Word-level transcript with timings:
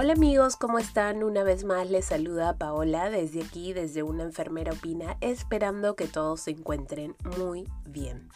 Hola 0.00 0.12
amigos, 0.12 0.54
¿cómo 0.54 0.78
están? 0.78 1.24
Una 1.24 1.42
vez 1.42 1.64
más 1.64 1.90
les 1.90 2.04
saluda 2.04 2.56
Paola 2.56 3.10
desde 3.10 3.42
aquí, 3.42 3.72
desde 3.72 4.04
una 4.04 4.22
enfermera 4.22 4.72
opina, 4.72 5.16
esperando 5.20 5.96
que 5.96 6.06
todos 6.06 6.42
se 6.42 6.52
encuentren 6.52 7.16
muy 7.36 7.66
bien. 7.84 8.28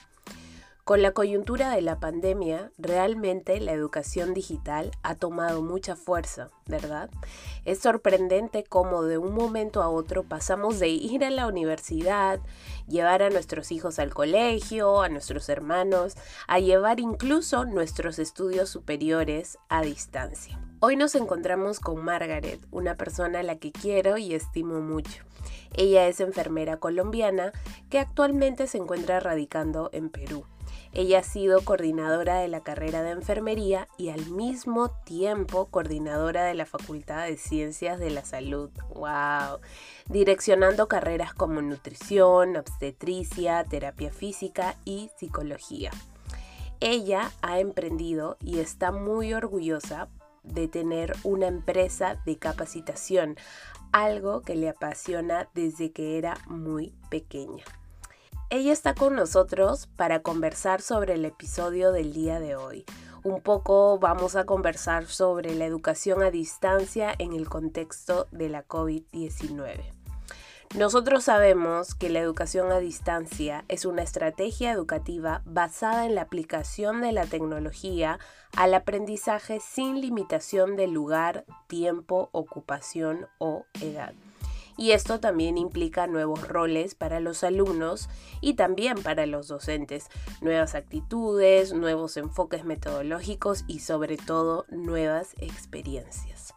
Con 0.83 1.03
la 1.03 1.13
coyuntura 1.13 1.71
de 1.71 1.81
la 1.81 2.01
pandemia, 2.01 2.73
realmente 2.79 3.61
la 3.61 3.71
educación 3.71 4.35
digital 4.35 4.91
ha 5.05 5.15
tomado 5.15 5.63
mucha 5.63 5.95
fuerza, 5.95 6.51
¿verdad? 6.67 7.11
Es 7.65 7.79
sorprendente 7.79 8.65
cómo 8.65 9.05
de 9.05 9.19
un 9.19 9.33
momento 9.33 9.85
a 9.85 9.89
otro 9.89 10.25
pasamos 10.25 10.81
de 10.81 10.89
ir 10.89 11.25
a 11.25 11.31
la 11.31 11.47
universidad, 11.47 12.41
llevar 12.89 13.23
a 13.23 13.31
nuestros 13.31 13.71
hijos 13.71 14.01
al 14.01 14.13
colegio, 14.13 15.01
a 15.01 15.09
nuestros 15.09 15.49
hermanos, 15.49 16.17
a 16.49 16.59
llevar 16.59 16.99
incluso 16.99 17.65
nuestros 17.67 18.19
estudios 18.19 18.69
superiores 18.69 19.59
a 19.69 19.83
distancia. 19.83 20.59
Hoy 20.85 20.97
nos 20.97 21.15
encontramos 21.15 21.79
con 21.79 22.05
Margaret, 22.05 22.59
una 22.73 22.97
persona 22.97 23.39
a 23.39 23.43
la 23.45 23.55
que 23.55 23.71
quiero 23.71 24.19
y 24.19 24.35
estimo 24.35 24.81
mucho. 24.81 25.23
Ella 25.75 26.09
es 26.09 26.19
enfermera 26.19 26.79
colombiana 26.79 27.53
que 27.89 28.01
actualmente 28.01 28.67
se 28.67 28.79
encuentra 28.79 29.21
radicando 29.21 29.91
en 29.93 30.11
Perú. 30.11 30.45
Ella 30.93 31.21
ha 31.21 31.23
sido 31.23 31.61
coordinadora 31.61 32.41
de 32.41 32.49
la 32.49 32.65
carrera 32.65 33.05
de 33.05 33.13
enfermería 33.13 33.87
y 33.97 34.09
al 34.09 34.27
mismo 34.27 34.91
tiempo 35.05 35.67
coordinadora 35.67 36.43
de 36.43 36.55
la 36.55 36.67
Facultad 36.67 37.27
de 37.27 37.37
Ciencias 37.37 38.01
de 38.01 38.11
la 38.11 38.25
Salud. 38.25 38.71
¡Wow! 38.93 39.61
Direccionando 40.09 40.89
carreras 40.89 41.33
como 41.33 41.63
nutrición, 41.63 42.57
obstetricia, 42.57 43.63
terapia 43.63 44.11
física 44.11 44.75
y 44.85 45.13
psicología. 45.17 45.93
Ella 46.81 47.31
ha 47.41 47.61
emprendido 47.61 48.37
y 48.41 48.59
está 48.59 48.91
muy 48.91 49.33
orgullosa 49.33 50.09
de 50.43 50.69
tener 50.69 51.15
una 51.23 51.47
empresa 51.47 52.21
de 52.27 52.39
capacitación, 52.39 53.37
algo 53.93 54.43
que 54.43 54.55
le 54.55 54.69
apasiona 54.69 55.49
desde 55.55 55.93
que 55.93 56.19
era 56.19 56.37
muy 56.47 56.95
pequeña. 57.11 57.65
Ella 58.51 58.73
está 58.73 58.95
con 58.95 59.17
nosotros 59.17 59.87
para 59.97 60.21
conversar 60.21 60.83
sobre 60.83 61.15
el 61.15 61.25
episodio 61.25 61.91
del 61.93 62.13
día 62.13 62.39
de 62.39 62.57
hoy. 62.57 62.85
Un 63.25 63.41
poco 63.41 63.99
vamos 63.99 64.37
a 64.37 64.45
conversar 64.45 65.07
sobre 65.07 65.55
la 65.55 65.65
educación 65.65 66.23
a 66.23 66.31
distancia 66.31 67.15
en 67.19 67.33
el 67.33 67.49
contexto 67.49 68.27
de 68.31 68.49
la 68.49 68.67
COVID-19. 68.67 70.02
Nosotros 70.75 71.25
sabemos 71.25 71.95
que 71.95 72.09
la 72.09 72.21
educación 72.21 72.73
a 72.73 72.79
distancia 72.79 73.65
es 73.69 73.85
una 73.85 74.03
estrategia 74.03 74.73
educativa 74.73 75.43
basada 75.45 76.07
en 76.07 76.15
la 76.15 76.23
aplicación 76.23 77.03
de 77.03 77.13
la 77.13 77.27
tecnología 77.27 78.19
al 78.57 78.73
aprendizaje 78.73 79.61
sin 79.61 80.01
limitación 80.01 80.77
de 80.77 80.87
lugar, 80.87 81.45
tiempo, 81.67 82.31
ocupación 82.33 83.27
o 83.39 83.67
edad 83.83 84.15
y 84.77 84.93
esto 84.93 85.21
también 85.21 85.59
implica 85.59 86.07
nuevos 86.07 86.49
roles 86.49 86.95
para 86.95 87.21
los 87.21 87.45
alumnos 87.45 88.09
y 88.41 88.55
también 88.55 89.03
para 89.03 89.27
los 89.27 89.49
docentes, 89.49 90.09
nuevas 90.41 90.75
actitudes, 90.75 91.73
nuevos 91.73 92.17
enfoques 92.17 92.65
metodológicos 92.65 93.65
y 93.67 93.81
sobre 93.81 94.17
todo 94.17 94.65
nuevas 94.71 95.35
experiencias. 95.39 96.55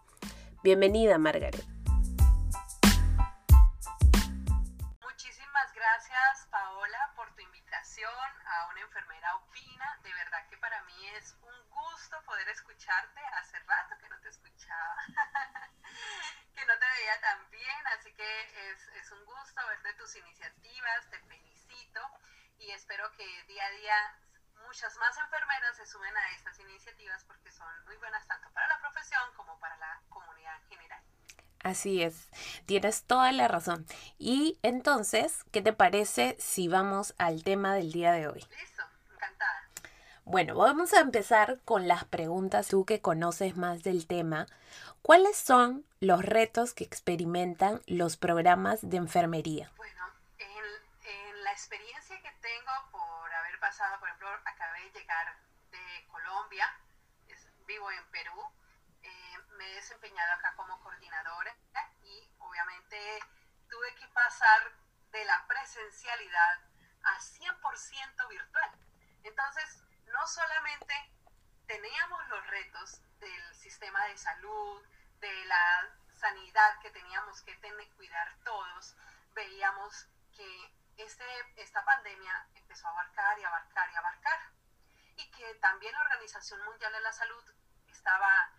Bienvenida 0.64 1.18
Margaret. 1.18 1.75
A 8.04 8.68
una 8.68 8.82
enfermera 8.82 9.36
opina. 9.38 10.00
De 10.04 10.14
verdad 10.14 10.46
que 10.50 10.58
para 10.58 10.84
mí 10.84 11.08
es 11.16 11.34
un 11.42 11.70
gusto 11.70 12.22
poder 12.26 12.48
escucharte. 12.50 13.22
Hace 13.40 13.60
rato 13.60 13.98
que 14.00 14.10
no 14.10 14.20
te 14.20 14.30
escuchaba. 14.30 14.98
que 16.54 16.66
no 16.66 16.78
te 16.78 16.86
veía 16.86 17.22
tan 17.22 17.50
bien, 17.50 17.88
así 17.98 18.14
que 18.14 18.72
es, 18.72 18.88
es 18.90 19.12
un 19.12 19.24
gusto 19.26 19.66
verte 19.68 19.94
tus 19.94 20.16
iniciativas, 20.16 21.10
te 21.10 21.20
felicito 21.20 22.02
y 22.58 22.72
espero 22.72 23.12
que 23.14 23.44
día 23.44 23.66
a 23.66 23.70
día 23.72 24.20
muchas 24.66 24.96
más 24.98 25.18
enfermeras 25.18 25.78
se 25.78 25.86
sumen 25.86 26.16
a 26.16 26.32
estas 26.32 26.60
iniciativas 26.60 27.24
porque 27.26 27.52
son 27.52 27.86
muy 27.86 27.96
buenas 27.98 28.26
tanto 28.28 28.50
para 28.52 28.68
la 28.68 28.80
profesión 28.80 29.34
como 29.36 29.60
para 29.60 29.78
la 29.78 30.02
comunidad 30.10 30.56
en 30.56 30.68
general. 30.68 31.15
Así 31.66 32.04
es, 32.04 32.30
tienes 32.68 33.06
toda 33.06 33.32
la 33.32 33.48
razón. 33.48 33.88
Y 34.20 34.60
entonces, 34.62 35.46
¿qué 35.52 35.64
te 35.64 35.74
parece 35.74 36.38
si 36.40 36.68
vamos 36.68 37.16
al 37.18 37.44
tema 37.44 37.74
del 37.74 37.92
día 37.92 38.12
de 38.12 38.28
hoy? 38.28 38.46
Listo, 38.60 38.84
encantada. 39.12 39.68
Bueno, 40.26 40.54
vamos 40.54 40.94
a 40.94 41.00
empezar 41.00 41.60
con 41.66 41.88
las 41.88 42.06
preguntas. 42.06 42.68
Tú 42.68 42.86
que 42.86 43.02
conoces 43.02 43.58
más 43.58 43.82
del 43.82 44.06
tema, 44.06 44.46
¿cuáles 45.02 45.38
son 45.38 45.84
los 46.00 46.24
retos 46.24 46.76
que 46.76 46.84
experimentan 46.84 47.82
los 47.88 48.16
programas 48.16 48.88
de 48.88 48.98
enfermería? 48.98 49.72
Bueno, 49.76 50.04
en, 50.38 51.44
la 51.44 51.52
experiencia 51.52 52.22
que 52.22 52.32
tengo 52.42 52.92
por 52.92 53.34
haber 53.34 53.60
pasado, 53.60 54.00
por 54.00 54.08
ejemplo, 54.10 54.28
acabé 54.46 54.82
de 54.84 55.00
llegar 55.00 55.36
de 55.72 56.08
Colombia, 56.12 56.68
vivo 57.66 57.90
en 57.90 58.06
Perú, 58.12 58.40
me 59.58 59.72
he 59.72 59.76
desempeñado 59.76 60.34
acá 60.34 60.54
como 60.56 60.80
coordinadora 60.82 61.56
y 62.04 62.30
obviamente 62.40 63.20
tuve 63.70 63.96
que 63.96 64.08
pasar 64.10 64.72
de 65.12 65.26
la 65.26 65.46
presencialidad 65.48 66.60
a 67.04 67.20
100% 67.20 68.28
virtual. 68.30 68.72
Entonces, 69.24 69.84
no 70.08 70.28
solamente 70.28 70.94
teníamos 71.68 72.28
los 72.28 72.48
retos 72.48 73.02
del 73.20 73.56
sistema 73.56 74.06
de 74.06 74.18
salud, 74.18 74.84
de 75.20 75.46
la 75.46 75.90
sanidad 76.14 76.80
que 76.82 76.92
teníamos 76.92 77.42
que 77.42 77.56
tener, 77.56 77.90
cuidar 77.96 78.36
todos, 78.44 78.96
veíamos 79.34 80.08
que 80.36 80.74
este, 80.98 81.26
esta 81.58 81.84
pandemia 81.84 82.48
empezó 82.56 82.88
a 82.88 82.92
abarcar 82.92 83.40
y 83.40 83.44
abarcar 83.44 83.92
y 83.92 83.96
abarcar. 83.96 84.40
Y 85.18 85.32
que 85.32 85.56
también 85.56 85.94
la 85.94 86.02
Organización 86.02 86.64
Mundial 86.66 86.92
de 86.92 87.00
la 87.02 87.14
Salud 87.14 87.44
estaba 87.88 88.52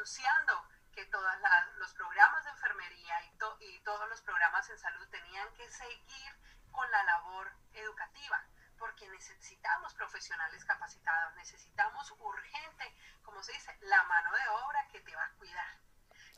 anunciando 0.00 0.66
que 0.94 1.04
todos 1.06 1.30
los 1.76 1.92
programas 1.92 2.42
de 2.44 2.50
enfermería 2.50 3.22
y, 3.24 3.66
y 3.66 3.80
todos 3.80 4.08
los 4.08 4.22
programas 4.22 4.68
en 4.70 4.78
salud 4.78 5.06
tenían 5.10 5.52
que 5.52 5.68
seguir 5.70 6.34
con 6.72 6.90
la 6.90 7.04
labor 7.04 7.52
educativa 7.74 8.42
porque 8.78 9.06
necesitamos 9.10 9.92
profesionales 9.92 10.64
capacitados, 10.64 11.34
necesitamos 11.34 12.10
urgente, 12.12 12.96
como 13.22 13.42
se 13.42 13.52
dice, 13.52 13.76
la 13.82 14.02
mano 14.04 14.32
de 14.32 14.48
obra 14.48 14.88
que 14.90 15.00
te 15.00 15.14
va 15.14 15.24
a 15.26 15.32
cuidar. 15.32 15.76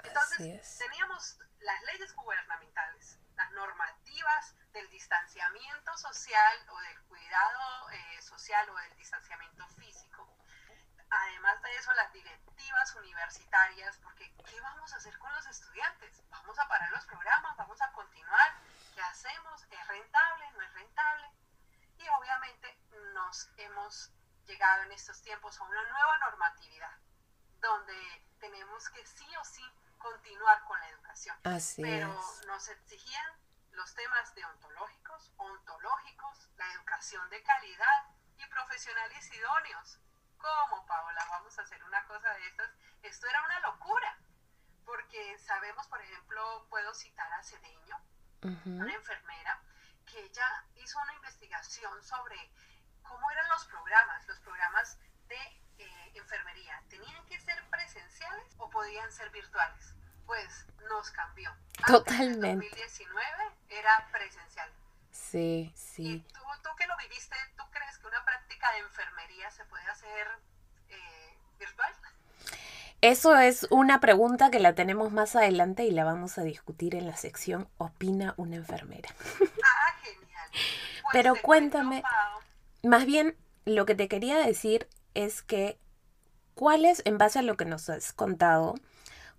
Entonces, 0.02 0.78
teníamos 0.78 1.38
las 1.60 1.82
leyes 1.84 2.12
gubernamentales, 2.16 3.20
las 3.36 3.52
normativas 3.52 4.56
del 4.72 4.90
distanciamiento 4.90 5.96
social 5.98 6.68
o 6.68 6.80
del 6.80 7.00
cuidado 7.02 7.90
eh, 7.90 8.22
social 8.22 8.68
o 8.70 8.74
del 8.74 8.96
distanciamiento 8.96 9.68
físico. 9.68 10.41
Además 11.12 11.60
de 11.60 11.76
eso, 11.76 11.92
las 11.92 12.10
directivas 12.10 12.94
universitarias, 12.94 13.98
porque 13.98 14.34
¿qué 14.46 14.58
vamos 14.62 14.90
a 14.94 14.96
hacer 14.96 15.18
con 15.18 15.30
los 15.34 15.46
estudiantes? 15.46 16.22
¿Vamos 16.30 16.58
a 16.58 16.66
parar 16.66 16.90
los 16.90 17.04
programas? 17.04 17.54
¿Vamos 17.54 17.80
a 17.82 17.92
continuar? 17.92 18.54
¿Qué 18.94 19.02
hacemos? 19.02 19.62
¿Es 19.70 19.88
rentable? 19.88 20.50
¿No 20.52 20.62
es 20.62 20.72
rentable? 20.72 21.30
Y 21.98 22.08
obviamente 22.08 22.78
nos 23.12 23.50
hemos 23.58 24.10
llegado 24.46 24.84
en 24.84 24.92
estos 24.92 25.20
tiempos 25.20 25.60
a 25.60 25.64
una 25.64 25.82
nueva 25.82 26.18
normatividad, 26.18 26.96
donde 27.60 28.26
tenemos 28.40 28.88
que 28.88 29.04
sí 29.04 29.28
o 29.36 29.44
sí 29.44 29.64
continuar 29.98 30.64
con 30.64 30.80
la 30.80 30.88
educación. 30.88 31.36
Pero 31.76 32.08
nos 32.46 32.68
exigían 32.68 33.38
los 33.72 33.94
temas 33.94 34.34
deontológicos, 34.34 35.30
ontológicos, 35.36 36.48
la 36.56 36.72
educación 36.72 37.28
de 37.28 37.42
calidad 37.42 38.06
y 38.38 38.46
profesionales 38.46 39.30
idóneos. 39.30 39.98
¿Cómo, 40.42 40.84
Paola? 40.86 41.24
Vamos 41.30 41.56
a 41.56 41.62
hacer 41.62 41.82
una 41.84 42.04
cosa 42.06 42.30
de 42.34 42.46
estas. 42.48 42.70
Esto 43.02 43.28
era 43.28 43.42
una 43.44 43.60
locura, 43.60 44.18
porque 44.84 45.38
sabemos, 45.38 45.86
por 45.86 46.00
ejemplo, 46.02 46.66
puedo 46.68 46.92
citar 46.94 47.32
a 47.32 47.42
Cedeño, 47.44 47.96
una 48.64 48.92
enfermera, 48.92 49.62
que 50.04 50.18
ella 50.24 50.64
hizo 50.74 50.98
una 51.00 51.14
investigación 51.14 52.02
sobre 52.02 52.36
cómo 53.02 53.30
eran 53.30 53.48
los 53.50 53.64
programas, 53.66 54.26
los 54.26 54.40
programas 54.40 54.98
de 55.28 55.38
eh, 55.78 56.12
enfermería. 56.14 56.82
¿Tenían 56.88 57.24
que 57.26 57.40
ser 57.40 57.62
presenciales 57.70 58.54
o 58.58 58.68
podían 58.68 59.12
ser 59.12 59.30
virtuales? 59.30 59.94
Pues 60.26 60.66
nos 60.88 61.10
cambió. 61.12 61.54
Totalmente. 61.86 62.50
En 62.50 62.58
2019 62.58 63.26
era 63.68 64.08
presencial. 64.10 64.72
Sí, 65.12 65.72
sí. 65.76 66.02
¿Y 66.02 66.20
tú, 66.32 66.40
tú, 66.62 66.70
que 66.76 66.86
lo 66.86 66.96
viviste, 66.96 67.36
tú 67.56 67.64
crees 67.70 67.98
que 67.98 68.06
una 68.06 68.24
práctica 68.24 68.41
de 68.72 68.78
enfermería 68.78 69.50
se 69.50 69.64
puede 69.64 69.84
hacer 69.86 70.28
eh, 70.88 71.36
virtual? 71.58 71.92
Eso 73.00 73.36
es 73.36 73.66
una 73.70 73.98
pregunta 73.98 74.50
que 74.50 74.60
la 74.60 74.76
tenemos 74.76 75.10
más 75.10 75.34
adelante 75.34 75.84
y 75.84 75.90
la 75.90 76.04
vamos 76.04 76.38
a 76.38 76.42
discutir 76.42 76.94
en 76.94 77.06
la 77.06 77.16
sección 77.16 77.68
Opina 77.78 78.34
una 78.36 78.56
enfermera. 78.56 79.08
Ah, 79.64 79.96
genial. 80.02 80.48
Pues 80.50 81.12
Pero 81.12 81.34
cuéntame, 81.42 82.02
más 82.82 83.04
bien 83.04 83.36
lo 83.64 83.86
que 83.86 83.94
te 83.94 84.08
quería 84.08 84.38
decir 84.38 84.88
es 85.14 85.42
que, 85.42 85.78
¿cuáles, 86.54 87.02
en 87.04 87.18
base 87.18 87.40
a 87.40 87.42
lo 87.42 87.56
que 87.56 87.64
nos 87.64 87.88
has 87.88 88.12
contado, 88.12 88.74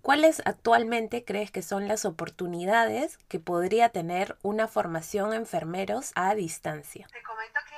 ¿Cuáles 0.03 0.41
actualmente 0.43 1.23
crees 1.23 1.49
que 1.49 1.61
son 1.61 1.87
las 1.87 2.03
oportunidades 2.03 3.17
que 3.29 3.39
podría 3.39 3.87
tener 3.87 4.37
una 4.41 4.67
formación 4.67 5.33
enfermeros 5.33 6.11
a 6.15 6.35
distancia? 6.35 7.07
Te 7.07 7.23
comento 7.23 7.61
que 7.69 7.72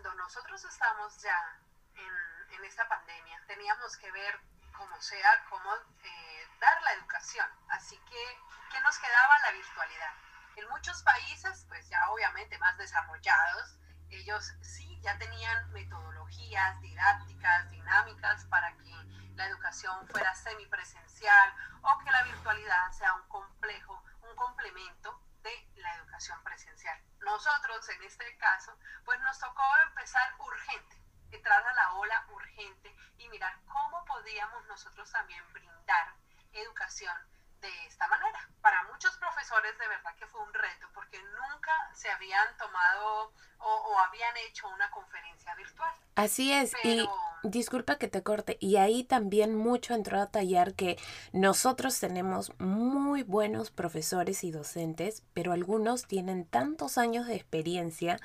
cuando 0.00 0.22
nosotros 0.22 0.64
estamos 0.64 1.20
ya 1.20 1.58
en, 1.96 2.54
en 2.54 2.64
esta 2.64 2.88
pandemia, 2.88 3.42
teníamos 3.48 3.96
que 3.96 4.08
ver 4.12 4.40
como 4.76 5.00
sea 5.00 5.44
cómo 5.50 5.74
eh, 6.04 6.48
dar 6.60 6.80
la 6.82 6.92
educación. 6.92 7.46
Así 7.70 7.98
que, 8.08 8.38
¿qué 8.70 8.80
nos 8.80 8.96
quedaba? 8.98 9.38
La 9.40 9.50
virtualidad. 9.50 10.12
En 10.54 10.68
muchos 10.68 11.02
países, 11.02 11.64
pues 11.68 11.88
ya 11.88 12.10
obviamente 12.10 12.56
más 12.58 12.78
desarrollados, 12.78 13.76
ellos 14.10 14.52
sí 14.62 15.00
ya 15.02 15.18
tenían 15.18 15.72
metodologías 15.72 16.80
didácticas, 16.80 17.68
dinámicas 17.70 18.44
para 18.44 18.76
que 18.76 18.94
la 19.34 19.46
educación 19.46 20.06
fuera 20.06 20.32
semipresencial 20.36 21.54
o 21.82 21.98
que 22.04 22.10
la 22.12 22.22
virtualidad 22.22 22.92
sea 22.92 23.14
un 23.14 23.26
complejo, 23.26 24.00
un 24.22 24.36
complemento 24.36 25.20
la 25.76 25.94
educación 25.96 26.42
presencial. 26.42 27.00
Nosotros 27.20 27.88
en 27.90 28.02
este 28.02 28.36
caso, 28.38 28.76
pues 29.04 29.20
nos 29.20 29.38
tocó 29.38 29.64
empezar 29.88 30.34
urgente, 30.38 30.96
entrar 31.30 31.66
a 31.66 31.74
la 31.74 31.92
ola 31.94 32.26
urgente 32.30 32.94
y 33.18 33.28
mirar 33.28 33.58
cómo 33.66 34.04
podíamos 34.04 34.64
nosotros 34.66 35.10
también 35.10 35.42
brindar 35.52 36.14
educación 36.52 37.16
de 37.60 37.86
esta 37.86 38.06
manera. 38.08 38.48
Para 38.60 38.84
muchos 38.84 39.16
profesores 39.16 39.76
de 39.78 39.88
verdad 39.88 40.14
que 40.16 40.26
fue 40.26 40.42
un 40.42 40.52
reto 40.52 40.86
porque 40.94 41.18
nunca 41.22 41.72
se 41.94 42.10
habían 42.10 42.56
tomado 42.56 43.32
o, 43.60 43.98
habían 43.98 44.36
hecho 44.48 44.68
una 44.68 44.90
conferencia 44.90 45.54
virtual. 45.56 45.92
Así 46.14 46.52
es, 46.52 46.72
y 46.84 47.08
disculpa 47.42 47.98
que 47.98 48.08
te 48.08 48.22
corte, 48.22 48.56
y 48.60 48.76
ahí 48.76 49.04
también 49.04 49.54
mucho 49.56 49.94
entró 49.94 50.20
a 50.20 50.30
tallar 50.30 50.74
que 50.74 50.96
nosotros 51.32 51.98
tenemos 51.98 52.52
muy 52.58 53.24
buenos 53.24 53.70
profesores 53.70 54.44
y 54.44 54.52
docentes, 54.52 55.24
pero 55.34 55.52
algunos 55.52 56.06
tienen 56.06 56.44
tantos 56.46 56.98
años 56.98 57.26
de 57.26 57.34
experiencia 57.34 58.20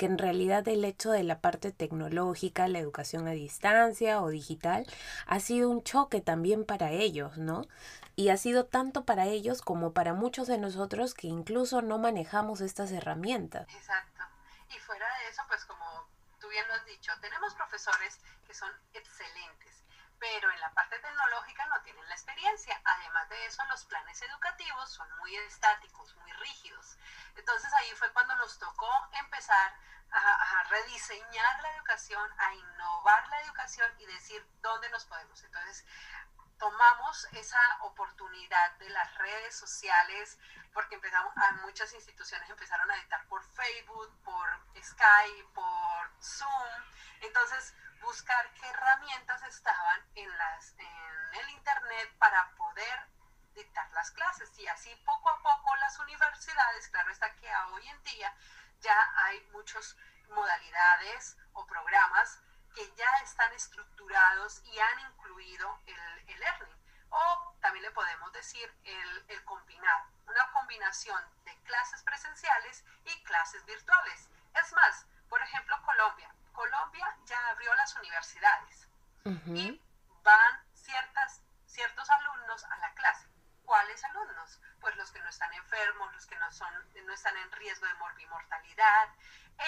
que 0.00 0.06
en 0.06 0.16
realidad 0.16 0.66
el 0.66 0.82
hecho 0.86 1.10
de 1.10 1.22
la 1.22 1.42
parte 1.42 1.72
tecnológica, 1.72 2.66
la 2.68 2.78
educación 2.78 3.28
a 3.28 3.32
distancia 3.32 4.22
o 4.22 4.30
digital, 4.30 4.86
ha 5.26 5.40
sido 5.40 5.68
un 5.68 5.82
choque 5.84 6.22
también 6.22 6.64
para 6.64 6.90
ellos, 6.90 7.36
¿no? 7.36 7.66
Y 8.16 8.30
ha 8.30 8.38
sido 8.38 8.64
tanto 8.64 9.04
para 9.04 9.26
ellos 9.26 9.60
como 9.60 9.92
para 9.92 10.14
muchos 10.14 10.48
de 10.48 10.56
nosotros 10.56 11.12
que 11.12 11.26
incluso 11.26 11.82
no 11.82 11.98
manejamos 11.98 12.62
estas 12.62 12.92
herramientas. 12.92 13.68
Exacto. 13.74 14.22
Y 14.74 14.78
fuera 14.78 15.04
de 15.18 15.28
eso, 15.28 15.42
pues 15.48 15.66
como 15.66 15.84
tú 16.40 16.48
bien 16.48 16.66
lo 16.66 16.72
has 16.72 16.86
dicho, 16.86 17.12
tenemos 17.20 17.54
profesores 17.54 18.20
que 18.46 18.54
son 18.54 18.70
excelentes, 18.94 19.84
pero 20.20 20.50
en 20.52 20.60
la 20.60 20.70
parte 20.74 20.98
tecnológica 20.98 21.66
no 21.66 21.80
tienen 21.80 22.06
la 22.06 22.14
experiencia. 22.14 22.80
Además 22.84 23.28
de 23.30 23.46
eso, 23.46 23.64
los 23.64 23.84
planes 23.86 24.20
educativos 24.22 24.92
son 24.92 25.08
muy 25.18 25.34
estáticos, 25.34 26.14
muy 26.16 26.30
rígidos. 26.34 26.98
Entonces 27.34 27.72
ahí 27.72 27.90
fue 27.96 28.12
cuando 28.12 28.36
nos 28.36 28.58
tocó 28.58 28.90
empezar 29.12 29.74
a, 30.12 30.64
rediseñar 30.68 31.62
la 31.62 31.74
educación, 31.76 32.30
a 32.38 32.54
innovar 32.54 33.26
la 33.28 33.40
educación 33.42 33.90
y 33.98 34.06
decir 34.06 34.44
dónde 34.60 34.90
nos 34.90 35.04
podemos. 35.06 35.42
Entonces, 35.42 35.84
tomamos 36.58 37.24
esa 37.32 37.60
oportunidad 37.82 38.72
de 38.78 38.90
las 38.90 39.14
redes 39.16 39.56
sociales, 39.56 40.38
porque 40.72 40.96
empezamos, 40.96 41.32
a 41.36 41.52
muchas 41.62 41.92
instituciones 41.94 42.48
empezaron 42.50 42.90
a 42.90 42.96
editar 42.96 43.26
por 43.26 43.42
Facebook, 43.54 44.12
por 44.22 44.48
Skype, 44.82 45.48
por 45.54 46.10
Zoom. 46.20 46.84
Entonces, 47.20 47.74
buscar 48.00 48.50
qué 48.54 48.66
herramientas 48.68 49.42
estaban 49.42 50.00
en, 50.14 50.38
las, 50.38 50.74
en 50.78 51.34
el 51.40 51.50
Internet 51.50 52.14
para 52.18 52.50
poder 52.56 53.06
dictar 53.54 53.90
las 53.92 54.10
clases. 54.10 54.50
Y 54.58 54.66
así 54.68 54.94
poco 55.04 55.30
a 55.30 55.42
poco 55.42 55.76
las 55.76 55.98
universidades, 55.98 56.88
claro 56.88 57.10
está 57.10 57.34
que 57.36 57.50
hoy 57.72 57.88
en 57.88 58.02
día 58.02 58.34
ya 58.80 59.12
hay 59.24 59.40
muchas 59.52 59.96
modalidades 60.28 61.36
o 61.52 61.66
programas 61.66 62.40
que 62.74 62.92
ya 62.94 63.10
están 63.22 63.52
estructurados 63.52 64.62
y 64.64 64.78
han 64.78 65.00
incluido 65.00 65.80
el, 65.86 66.28
el 66.28 66.40
learning. 66.40 66.76
O 67.10 67.56
también 67.60 67.82
le 67.82 67.90
podemos 67.90 68.32
decir 68.32 68.72
el, 68.84 69.24
el 69.28 69.44
combinar, 69.44 70.04
una 70.26 70.52
combinación 70.52 71.22
de 71.44 71.56
clases 71.62 72.02
presenciales 72.02 72.84
y 73.04 73.22
clases 73.24 73.64
virtuales. 73.66 74.28
Es 74.54 74.72
más, 74.72 75.06
por 75.28 75.42
ejemplo, 75.42 75.76
Colombia. 75.82 76.32
Colombia 76.60 77.16
ya 77.24 77.48
abrió 77.48 77.74
las 77.74 77.96
universidades 77.96 78.86
y 79.24 79.80
van 80.22 80.66
ciertas, 80.74 81.40
ciertos 81.64 82.10
alumnos 82.10 82.64
a 82.64 82.76
la 82.76 82.92
clase. 82.92 83.28
¿Cuáles 83.64 84.04
alumnos? 84.04 84.60
Pues 84.78 84.94
los 84.96 85.10
que 85.10 85.22
no 85.22 85.30
están 85.30 85.50
enfermos, 85.54 86.12
los 86.12 86.26
que 86.26 86.36
no, 86.36 86.52
son, 86.52 86.68
no 87.06 87.12
están 87.14 87.34
en 87.38 87.50
riesgo 87.52 87.86
de 87.86 87.94
morbimortalidad. 87.94 89.08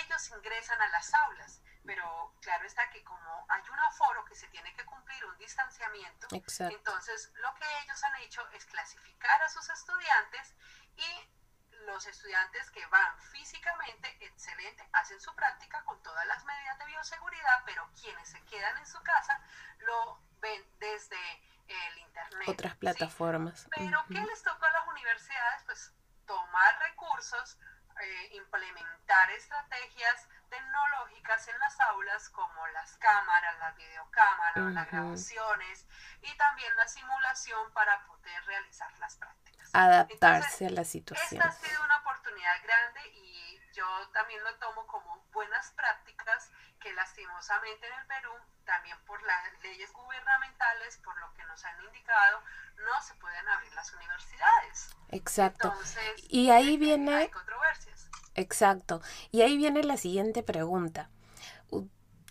Ellos 0.04 0.28
ingresan 0.36 0.82
a 0.82 0.88
las 0.88 1.14
aulas, 1.14 1.62
pero 1.86 2.34
claro 2.42 2.66
está 2.66 2.90
que 2.90 3.02
como 3.04 3.46
hay 3.48 3.62
un 3.70 3.80
aforo 3.80 4.26
que 4.26 4.34
se 4.34 4.48
tiene 4.48 4.74
que 4.74 4.84
cumplir, 4.84 5.24
un 5.24 5.38
distanciamiento, 5.38 6.28
entonces 6.30 7.32
lo 7.36 7.54
que 7.54 7.64
ellos 7.84 8.04
han 8.04 8.16
hecho 8.16 8.46
es 8.50 8.66
clasificar 8.66 9.42
a 9.42 9.48
sus 9.48 9.66
estudiantes 9.70 10.54
y 10.96 11.41
los 11.86 12.06
estudiantes 12.06 12.70
que 12.70 12.84
van 12.86 13.18
físicamente, 13.30 14.16
excelente, 14.20 14.88
hacen 14.92 15.20
su 15.20 15.34
práctica 15.34 15.82
con 15.84 16.02
todas 16.02 16.26
las 16.26 16.44
medidas 16.44 16.78
de 16.78 16.86
bioseguridad, 16.86 17.62
pero 17.64 17.88
quienes 18.00 18.28
se 18.28 18.40
quedan 18.44 18.76
en 18.78 18.86
su 18.86 19.02
casa 19.02 19.40
lo 19.78 20.20
ven 20.40 20.64
desde 20.78 21.16
el 21.68 21.98
Internet. 21.98 22.48
Otras 22.48 22.76
plataformas. 22.76 23.66
Pero 23.76 24.04
¿qué 24.08 24.20
les 24.20 24.42
toca 24.42 24.66
a 24.66 24.72
las 24.72 24.88
universidades? 24.88 25.62
Pues 25.64 25.92
tomar 26.26 26.78
recursos, 26.80 27.58
eh, 28.00 28.28
implementar 28.32 29.30
estrategias 29.30 30.28
tecnológicas 30.48 31.48
en 31.48 31.58
las 31.58 31.80
aulas 31.80 32.28
como 32.30 32.66
las 32.68 32.96
cámaras, 32.96 33.58
las 33.58 33.76
videocámaras, 33.76 34.72
las 34.72 34.90
grabaciones 34.90 35.86
y 36.20 36.36
también 36.36 36.74
la 36.76 36.86
simulación 36.88 37.72
para 37.72 38.04
poder 38.06 38.44
realizar 38.44 38.92
las 38.98 39.16
prácticas. 39.16 39.51
Adaptarse 39.72 40.66
a 40.66 40.70
la 40.70 40.84
situación. 40.84 41.40
Esta 41.40 41.48
ha 41.48 41.52
sido 41.52 41.84
una 41.84 41.98
oportunidad 41.98 42.62
grande 42.62 43.00
y 43.14 43.58
yo 43.72 43.86
también 44.12 44.42
lo 44.44 44.54
tomo 44.56 44.86
como 44.86 45.24
buenas 45.32 45.70
prácticas 45.72 46.50
que 46.80 46.92
lastimosamente 46.92 47.86
en 47.86 47.92
el 47.94 48.06
Perú, 48.06 48.32
también 48.64 48.96
por 49.06 49.22
las 49.22 49.62
leyes 49.62 49.92
gubernamentales, 49.92 50.98
por 50.98 51.18
lo 51.20 51.32
que 51.34 51.44
nos 51.44 51.64
han 51.64 51.84
indicado, 51.84 52.42
no 52.76 53.02
se 53.02 53.14
pueden 53.14 53.48
abrir 53.48 53.72
las 53.74 53.92
universidades. 53.92 54.96
Exacto. 55.10 55.68
Entonces, 55.68 56.24
y 56.28 56.50
ahí 56.50 56.76
viene... 56.76 57.16
Hay 57.16 57.30
controversias. 57.30 58.08
Exacto. 58.34 59.00
Y 59.30 59.42
ahí 59.42 59.56
viene 59.56 59.82
la 59.84 59.96
siguiente 59.96 60.42
pregunta. 60.42 61.08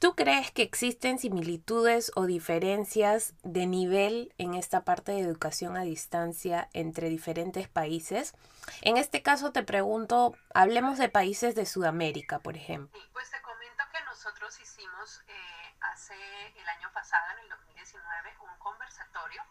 ¿Tú 0.02 0.16
crees 0.16 0.50
que 0.50 0.64
existen 0.64 1.20
similitudes 1.20 2.12
o 2.16 2.26
diferencias 2.26 3.36
de 3.44 3.68
nivel 3.68 4.34
en 4.40 4.56
esta 4.56 4.84
parte 4.84 5.12
de 5.12 5.20
educación 5.20 5.78
a 5.78 5.84
distancia 5.84 6.70
entre 6.74 7.08
diferentes 7.08 7.70
países? 7.70 8.34
En 8.82 8.98
este 8.98 9.22
caso 9.22 9.52
te 9.52 9.62
pregunto, 9.62 10.34
hablemos 10.56 10.98
de 10.98 11.08
países 11.08 11.54
de 11.54 11.68
Sudamérica, 11.68 12.40
por 12.40 12.58
ejemplo. 12.58 13.00
Pues 13.14 13.30
te 13.30 13.40
comento 13.44 13.84
que 13.92 14.04
nosotros 14.06 14.60
hicimos 14.60 15.22
eh, 15.28 15.76
hace 15.94 16.16
el 16.16 16.68
año 16.68 16.92
pasado, 16.92 17.24
en 17.38 17.44
el 17.44 17.50
2019, 17.50 18.30
un 18.42 18.58
conversatorio 18.58 19.44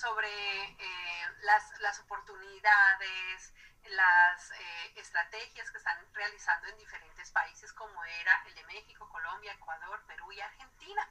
sobre 0.00 0.28
eh, 0.28 1.26
las, 1.42 1.78
las 1.80 2.00
oportunidades, 2.00 3.52
las 3.84 4.50
eh, 4.52 4.92
estrategias 4.96 5.70
que 5.70 5.76
están 5.76 5.98
realizando 6.14 6.68
en 6.68 6.78
diferentes 6.78 7.30
países 7.30 7.70
como 7.74 8.02
era 8.04 8.42
el 8.46 8.54
de 8.54 8.64
México, 8.64 9.06
Colombia, 9.10 9.52
Ecuador, 9.52 10.02
Perú 10.06 10.32
y 10.32 10.40
Argentina. 10.40 11.06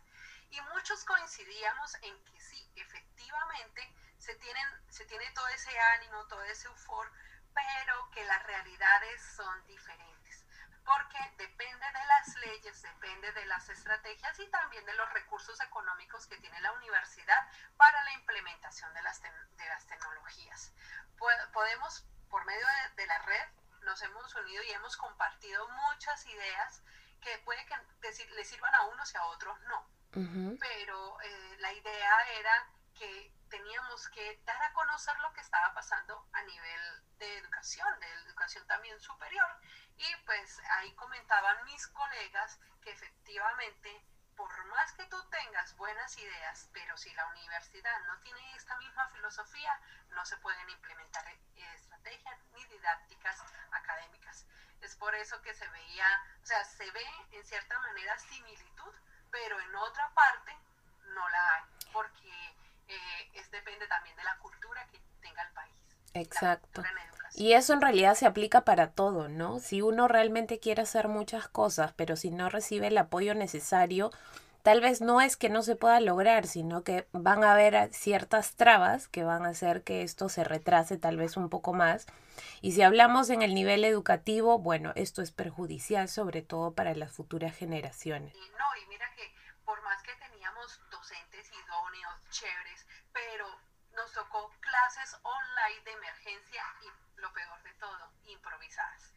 Y 0.50 0.60
muchos 0.74 1.06
coincidíamos 1.06 1.94
en 2.02 2.24
que 2.26 2.40
sí, 2.42 2.72
efectivamente 2.76 3.94
se, 4.18 4.34
tienen, 4.36 4.68
se 4.90 5.06
tiene 5.06 5.30
todo 5.32 5.48
ese 5.50 5.80
ánimo, 5.80 6.26
todo 6.26 6.42
ese 6.46 6.68
eufor, 6.68 7.12
pero 7.54 8.10
que 8.10 8.24
las 8.26 8.42
realidades 8.44 9.22
son 9.36 9.68
diferentes. 9.68 10.19
Porque 10.90 11.20
depende 11.38 11.86
de 11.86 12.06
las 12.06 12.36
leyes, 12.38 12.82
depende 12.82 13.32
de 13.34 13.46
las 13.46 13.70
estrategias 13.70 14.40
y 14.40 14.48
también 14.48 14.84
de 14.86 14.94
los 14.96 15.14
recursos 15.14 15.62
económicos 15.62 16.26
que 16.26 16.38
tiene 16.38 16.60
la 16.62 16.72
universidad 16.72 17.48
para 17.78 18.04
la 18.06 18.14
implementación 18.14 18.92
de 18.96 19.02
las, 19.04 19.22
de 19.22 19.66
las 19.68 19.86
tecnologías. 19.86 20.74
Podemos 21.54 22.06
por 22.30 22.44
medio 22.46 22.66
de, 22.96 23.06
la 23.06 23.20
red 23.20 23.48
nos 23.84 24.02
hemos 24.02 24.34
unido 24.36 24.64
y 24.64 24.72
hemos 24.72 24.98
compartido 24.98 25.68
muchas 25.70 26.26
ideas 26.26 26.82
que 27.22 27.38
puede 27.40 27.66
que 27.66 27.76
le 28.36 28.46
sirvan 28.46 28.74
a 28.76 28.86
unos 28.86 29.14
y 29.14 29.18
a 29.18 29.26
otros 29.26 29.60
no. 29.62 29.88
Pero 30.60 31.22
eh, 31.22 31.58
la 31.60 31.72
idea 31.72 32.30
era 32.40 32.68
que 32.98 33.32
teníamos 33.50 34.08
que 34.10 34.42
dar 34.46 34.62
a 34.62 34.74
conocer 34.74 35.18
lo 35.20 35.34
que 35.34 35.42
estaba 35.42 35.74
pasando 35.74 36.28
a 36.34 36.42
nivel 36.44 37.04
de 37.18 37.38
educación, 37.38 38.00
de 38.00 38.14
educación 38.26 38.66
también 38.68 39.00
superior. 39.00 39.50
Y 39.98 40.16
pues 40.26 40.60
ahí 40.78 40.94
comentaban 40.96 41.64
mis 41.66 41.88
colegas 41.88 42.60
que 42.82 42.92
efectivamente, 42.92 44.06
por 44.36 44.66
más 44.66 44.94
que 44.94 45.06
tú 45.06 45.22
tengas 45.30 45.76
buenas 45.76 46.18
ideas, 46.18 46.70
pero 46.72 46.96
si 46.98 47.14
la 47.14 47.28
universidad 47.28 48.00
no 48.08 48.18
tiene 48.20 48.56
esta 48.56 48.78
misma 48.78 49.10
filosofía, 49.10 49.80
no 50.12 50.26
se 50.26 50.38
pueden 50.38 50.70
implementar 50.70 51.26
estrategias 51.56 52.40
ni 52.54 52.64
didácticas 52.66 53.44
académicas. 53.72 54.46
Es 54.82 54.96
por 54.96 55.14
eso 55.16 55.42
que 55.42 55.54
se 55.54 55.68
veía, 55.68 56.08
o 56.42 56.46
sea, 56.46 56.64
se 56.64 56.90
ve 56.92 57.06
en 57.32 57.44
cierta 57.44 57.78
manera 57.80 58.18
similitud, 58.18 58.96
pero 59.30 59.60
en 59.60 59.76
otra 59.76 60.10
parte 60.14 60.58
no 61.02 61.28
la 61.30 61.56
hay, 61.56 61.64
porque 61.92 62.56
eh, 62.90 63.32
es, 63.36 63.50
depende 63.52 63.88
también 63.88 64.16
de 64.16 64.24
la 64.24 64.38
cultura 64.40 64.86
que 64.92 65.00
tenga 65.22 65.44
el 65.44 65.54
país. 65.54 65.76
Exacto. 66.14 66.84
Y 67.36 67.54
eso 67.54 67.74
en 67.74 67.82
realidad 67.82 68.16
se 68.16 68.26
aplica 68.26 68.66
para 68.66 68.92
todo, 68.92 69.30
¿no? 69.30 69.60
Si 69.60 69.82
uno 69.82 70.08
realmente 70.08 70.60
quiere 70.60 70.82
hacer 70.82 71.08
muchas 71.08 71.48
cosas, 71.48 71.94
pero 71.94 72.16
si 72.16 72.32
no 72.32 72.50
recibe 72.50 72.88
el 72.88 72.98
apoyo 72.98 73.36
necesario, 73.36 74.12
tal 74.64 74.82
vez 74.82 75.00
no 75.02 75.22
es 75.22 75.38
que 75.38 75.50
no 75.50 75.62
se 75.62 75.76
pueda 75.76 76.00
lograr, 76.02 76.48
sino 76.48 76.84
que 76.84 77.08
van 77.12 77.44
a 77.44 77.54
haber 77.54 77.94
ciertas 77.94 78.56
trabas 78.56 79.08
que 79.08 79.24
van 79.24 79.46
a 79.46 79.50
hacer 79.50 79.84
que 79.84 80.02
esto 80.02 80.28
se 80.28 80.44
retrase 80.44 80.98
tal 80.98 81.18
vez 81.18 81.38
un 81.38 81.50
poco 81.50 81.74
más. 81.74 82.08
Y 82.62 82.72
si 82.72 82.82
hablamos 82.82 83.30
en 83.30 83.42
el 83.42 83.54
nivel 83.54 83.86
educativo, 83.86 84.60
bueno, 84.60 84.92
esto 84.96 85.22
es 85.22 85.32
perjudicial 85.32 86.10
sobre 86.10 86.42
todo 86.42 86.74
para 86.74 86.96
las 86.96 87.12
futuras 87.12 87.56
generaciones. 87.56 88.34
no, 88.34 88.84
y 88.84 88.88
mira 88.90 89.06
que 89.16 89.32
por 89.64 89.82
más 89.84 90.02
que 90.02 90.12
docentes 91.10 91.52
idóneos, 91.52 92.30
chéveres, 92.30 92.86
pero 93.12 93.60
nos 93.96 94.12
tocó 94.14 94.54
clases 94.60 95.18
online 95.24 95.82
de 95.84 95.92
emergencia 95.92 96.64
y 96.82 97.20
lo 97.20 97.34
peor 97.34 97.64
de 97.64 97.74
todo, 97.74 98.14
improvisadas. 98.26 99.14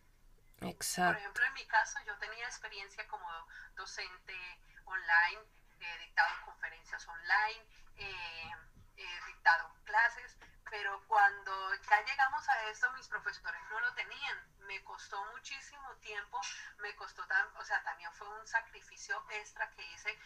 Exacto. 0.62 1.12
Por 1.12 1.20
ejemplo, 1.20 1.44
en 1.44 1.54
mi 1.54 1.66
caso, 1.66 1.98
yo 2.06 2.16
tenía 2.16 2.46
experiencia 2.46 3.06
como 3.08 3.28
docente 3.74 4.34
online, 4.86 5.42
he 5.80 5.98
dictado 5.98 6.46
conferencias 6.46 7.06
online, 7.08 7.66
eh, 7.96 8.50
he 8.96 9.26
dictado 9.26 9.74
clases, 9.84 10.38
pero 10.70 11.02
cuando 11.06 11.74
ya 11.74 12.04
llegamos 12.06 12.48
a 12.48 12.70
esto, 12.70 12.90
mis 12.92 13.08
profesores 13.08 13.60
no 13.68 13.80
lo 13.80 13.92
tenían. 13.92 14.38
Me 14.60 14.82
costó 14.84 15.22
muchísimo 15.32 15.94
tiempo, 15.96 16.40
me 16.78 16.94
costó, 16.94 17.22
o 17.58 17.64
sea, 17.64 17.82
también 17.82 18.10
fue 18.14 18.28
un 18.40 18.46
sacrificio 18.46 19.22
extra 19.30 19.68
que 19.72 19.82
hice 19.92 20.18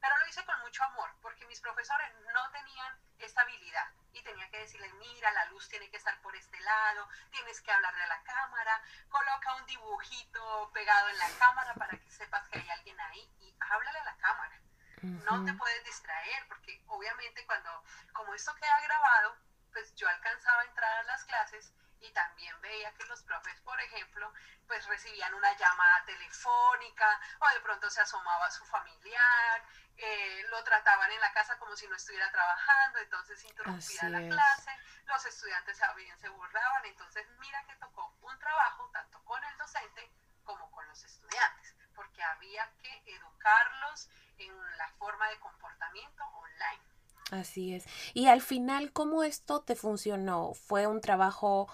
pero 0.00 0.16
lo 0.18 0.26
hice 0.28 0.44
con 0.44 0.58
mucho 0.60 0.84
amor, 0.84 1.10
porque 1.20 1.46
mis 1.46 1.60
profesores 1.60 2.12
no 2.32 2.50
tenían 2.50 2.98
esta 3.18 3.42
habilidad. 3.42 3.90
Y 4.12 4.22
tenía 4.22 4.48
que 4.50 4.58
decirle, 4.58 4.92
mira, 4.94 5.30
la 5.32 5.46
luz 5.46 5.68
tiene 5.68 5.90
que 5.90 5.96
estar 5.96 6.20
por 6.20 6.34
este 6.36 6.60
lado, 6.60 7.08
tienes 7.30 7.60
que 7.60 7.72
hablarle 7.72 8.02
a 8.04 8.06
la 8.06 8.22
cámara, 8.22 8.82
coloca 9.08 9.54
un 9.56 9.66
dibujito 9.66 10.70
pegado 10.72 11.08
en 11.08 11.18
la 11.18 11.30
cámara 11.38 11.74
para 11.74 11.98
que 11.98 12.10
sepas 12.10 12.48
que 12.48 12.58
hay 12.58 12.70
alguien 12.70 13.00
ahí 13.00 13.28
y 13.40 13.56
háblale 13.58 13.98
a 13.98 14.04
la 14.04 14.16
cámara. 14.16 14.60
No 15.02 15.44
te 15.44 15.52
puedes 15.52 15.84
distraer, 15.84 16.48
porque 16.48 16.82
obviamente 16.86 17.44
cuando, 17.44 17.84
como 18.14 18.34
esto 18.34 18.54
queda 18.54 18.80
grabado, 18.80 19.36
pues 19.72 19.94
yo 19.96 20.08
alcanzaba 20.08 20.62
a 20.62 20.64
entrar 20.64 20.92
a 20.92 21.02
las 21.02 21.24
clases 21.24 21.74
y 22.04 22.12
también 22.12 22.60
veía 22.60 22.92
que 22.92 23.04
los 23.06 23.22
profes, 23.22 23.58
por 23.62 23.80
ejemplo, 23.80 24.32
pues 24.66 24.84
recibían 24.86 25.32
una 25.34 25.52
llamada 25.56 26.04
telefónica 26.04 27.20
o 27.40 27.48
de 27.54 27.60
pronto 27.60 27.90
se 27.90 28.00
asomaba 28.00 28.50
su 28.50 28.64
familiar, 28.66 29.62
eh, 29.96 30.44
lo 30.50 30.62
trataban 30.64 31.10
en 31.10 31.20
la 31.20 31.32
casa 31.32 31.56
como 31.58 31.74
si 31.76 31.86
no 31.88 31.96
estuviera 31.96 32.30
trabajando, 32.30 32.98
entonces 32.98 33.42
interrumpía 33.44 34.08
la 34.10 34.20
clase, 34.28 34.70
los 35.06 35.24
estudiantes 35.24 35.78
también 35.78 36.18
se 36.18 36.28
burlaban, 36.28 36.84
entonces 36.84 37.26
mira 37.38 37.64
que 37.66 37.76
tocó 37.76 38.14
un 38.20 38.38
trabajo 38.38 38.90
tanto 38.92 39.22
con 39.24 39.42
el 39.42 39.56
docente 39.56 40.10
como 40.44 40.70
con 40.70 40.86
los 40.88 41.02
estudiantes, 41.02 41.74
porque 41.94 42.22
había 42.22 42.70
que 42.82 43.02
educarlos 43.06 44.10
en 44.38 44.76
la 44.76 44.88
forma 44.98 45.28
de 45.28 45.40
comportamiento 45.40 46.24
online. 46.24 46.93
Así 47.40 47.74
es. 47.74 47.84
Y 48.14 48.28
al 48.28 48.40
final, 48.40 48.92
¿cómo 48.92 49.24
esto 49.24 49.62
te 49.62 49.74
funcionó? 49.74 50.54
¿Fue 50.54 50.86
un 50.86 51.00
trabajo 51.00 51.68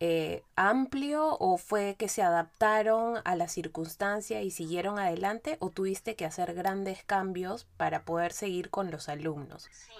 eh, 0.00 0.42
amplio 0.56 1.36
o 1.38 1.58
fue 1.58 1.96
que 1.98 2.08
se 2.08 2.22
adaptaron 2.22 3.20
a 3.24 3.36
la 3.36 3.46
circunstancia 3.46 4.40
y 4.42 4.50
siguieron 4.50 4.98
adelante 4.98 5.58
o 5.60 5.70
tuviste 5.70 6.16
que 6.16 6.24
hacer 6.24 6.54
grandes 6.54 7.04
cambios 7.04 7.66
para 7.76 8.04
poder 8.04 8.32
seguir 8.32 8.70
con 8.70 8.90
los 8.90 9.08
alumnos? 9.08 9.68
Sí, 9.70 9.92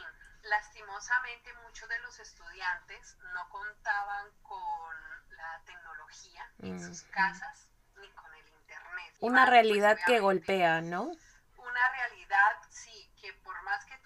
lastimosamente 0.45 1.50
muchos 1.64 1.88
de 1.88 1.99
los 2.00 2.19
estudiantes 2.19 3.16
no 3.35 3.49
contaban 3.50 4.26
con 4.42 4.97
la 5.37 5.62
tecnología 5.66 6.50
en 6.61 6.81
sus 6.83 7.02
casas 7.02 7.69
ni 8.00 8.09
con 8.09 8.35
el 8.35 8.49
internet. 8.49 9.14
Una 9.21 9.42
pues, 9.42 9.50
realidad 9.50 9.99
que 10.07 10.21
golpea, 10.21 10.81
¿no? 10.81 11.12
Una 11.59 11.88
realidad, 11.92 12.57
sí, 12.71 13.12
que 13.21 13.33
por 13.35 13.62
más 13.62 13.85
que 13.85 14.02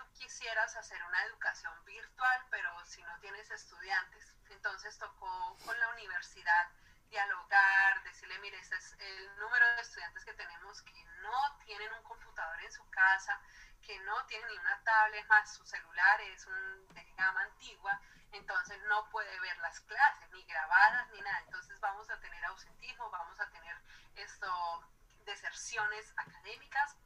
tú 0.46 0.50
quisieras 0.50 0.76
hacer 0.76 1.02
una 1.02 1.24
educación 1.24 1.84
virtual, 1.84 2.46
pero 2.50 2.70
si 2.84 3.02
no 3.02 3.18
tienes 3.18 3.50
estudiantes, 3.50 4.32
entonces 4.50 4.96
tocó 4.96 5.56
con 5.64 5.76
la 5.80 5.88
universidad 5.88 6.70
dialogar, 7.10 8.00
decirle, 8.04 8.38
mire, 8.38 8.56
este 8.60 8.76
es 8.76 8.92
el 9.00 9.38
número 9.40 9.66
de 9.74 9.80
estudiantes 9.80 10.24
que 10.24 10.34
tenemos 10.34 10.82
que 10.82 11.04
no 11.20 11.58
tienen 11.64 11.92
un 11.94 12.02
computador 12.04 12.62
en 12.62 12.70
su 12.70 12.88
casa, 12.90 13.40
que 13.82 13.98
no 14.04 14.24
tienen 14.26 14.46
ni 14.46 14.56
una 14.58 14.80
tablet 14.84 15.26
más, 15.26 15.52
su 15.52 15.66
celular 15.66 16.20
es 16.20 16.46
un 16.46 16.94
de 16.94 17.02
gama 17.16 17.42
antigua, 17.42 18.00
entonces 18.30 18.80
no 18.84 19.10
puede 19.10 19.40
ver 19.40 19.58
las 19.58 19.80
clases, 19.80 20.30
ni 20.30 20.44
grabadas, 20.44 21.10
ni 21.10 21.22
nada. 21.22 21.40
Entonces 21.40 21.80
vamos 21.80 22.08
a 22.08 22.20
tener 22.20 22.44
ausentismo, 22.44 23.10
vamos 23.10 23.40
a 23.40 23.50
tener 23.50 23.76
esto, 24.14 24.88
deserciones 25.24 26.14
académicas 26.16 26.96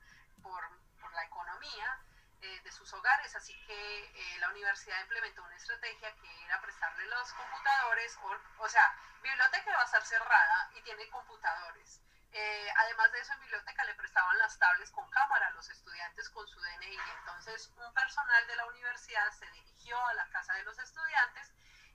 por, 0.43 0.63
por 1.01 1.11
la 1.15 1.25
economía, 1.25 2.05
eh, 2.43 2.61
de 2.63 2.73
sus 2.73 2.93
hogares, 2.95 3.35
así 3.37 3.55
que 3.67 4.05
eh, 4.05 4.39
la 4.39 4.49
universidad 4.49 5.01
implementó 5.03 5.43
una 5.45 5.57
estrategia 5.57 6.15
que 6.17 6.45
era 6.45 6.61
prestarle 6.61 7.07
los 7.07 7.33
computadores, 7.33 8.17
o, 8.23 8.65
o 8.65 8.69
sea, 8.69 8.95
biblioteca 9.23 9.71
va 9.73 9.83
a 9.83 9.85
estar 9.85 10.03
cerrada 10.03 10.71
y 10.75 10.83
tiene 10.83 11.09
computadores. 11.11 12.01
Eh, 12.33 12.69
además 12.77 13.13
de 13.13 13.21
eso, 13.21 13.33
en 13.35 13.41
biblioteca 13.41 13.85
le 13.85 13.95
prestaban 13.95 14.39
las 14.39 14.59
tablets 14.59 14.91
con 14.91 15.11
cámara 15.11 15.49
a 15.49 15.51
los 15.51 15.69
estudiantes 15.69 16.31
con 16.31 16.47
su 16.49 16.61
DNI. 16.61 16.99
Entonces, 17.19 17.71
un 17.77 17.93
personal 17.93 18.47
de 18.47 18.57
la 18.57 18.67
universidad 18.67 19.31
se 19.33 19.47
dirigió 19.51 19.99
a 20.07 20.15
la 20.15 20.29
casa 20.31 20.55
de 20.55 20.63
los 20.63 20.79
estudiantes 20.79 21.53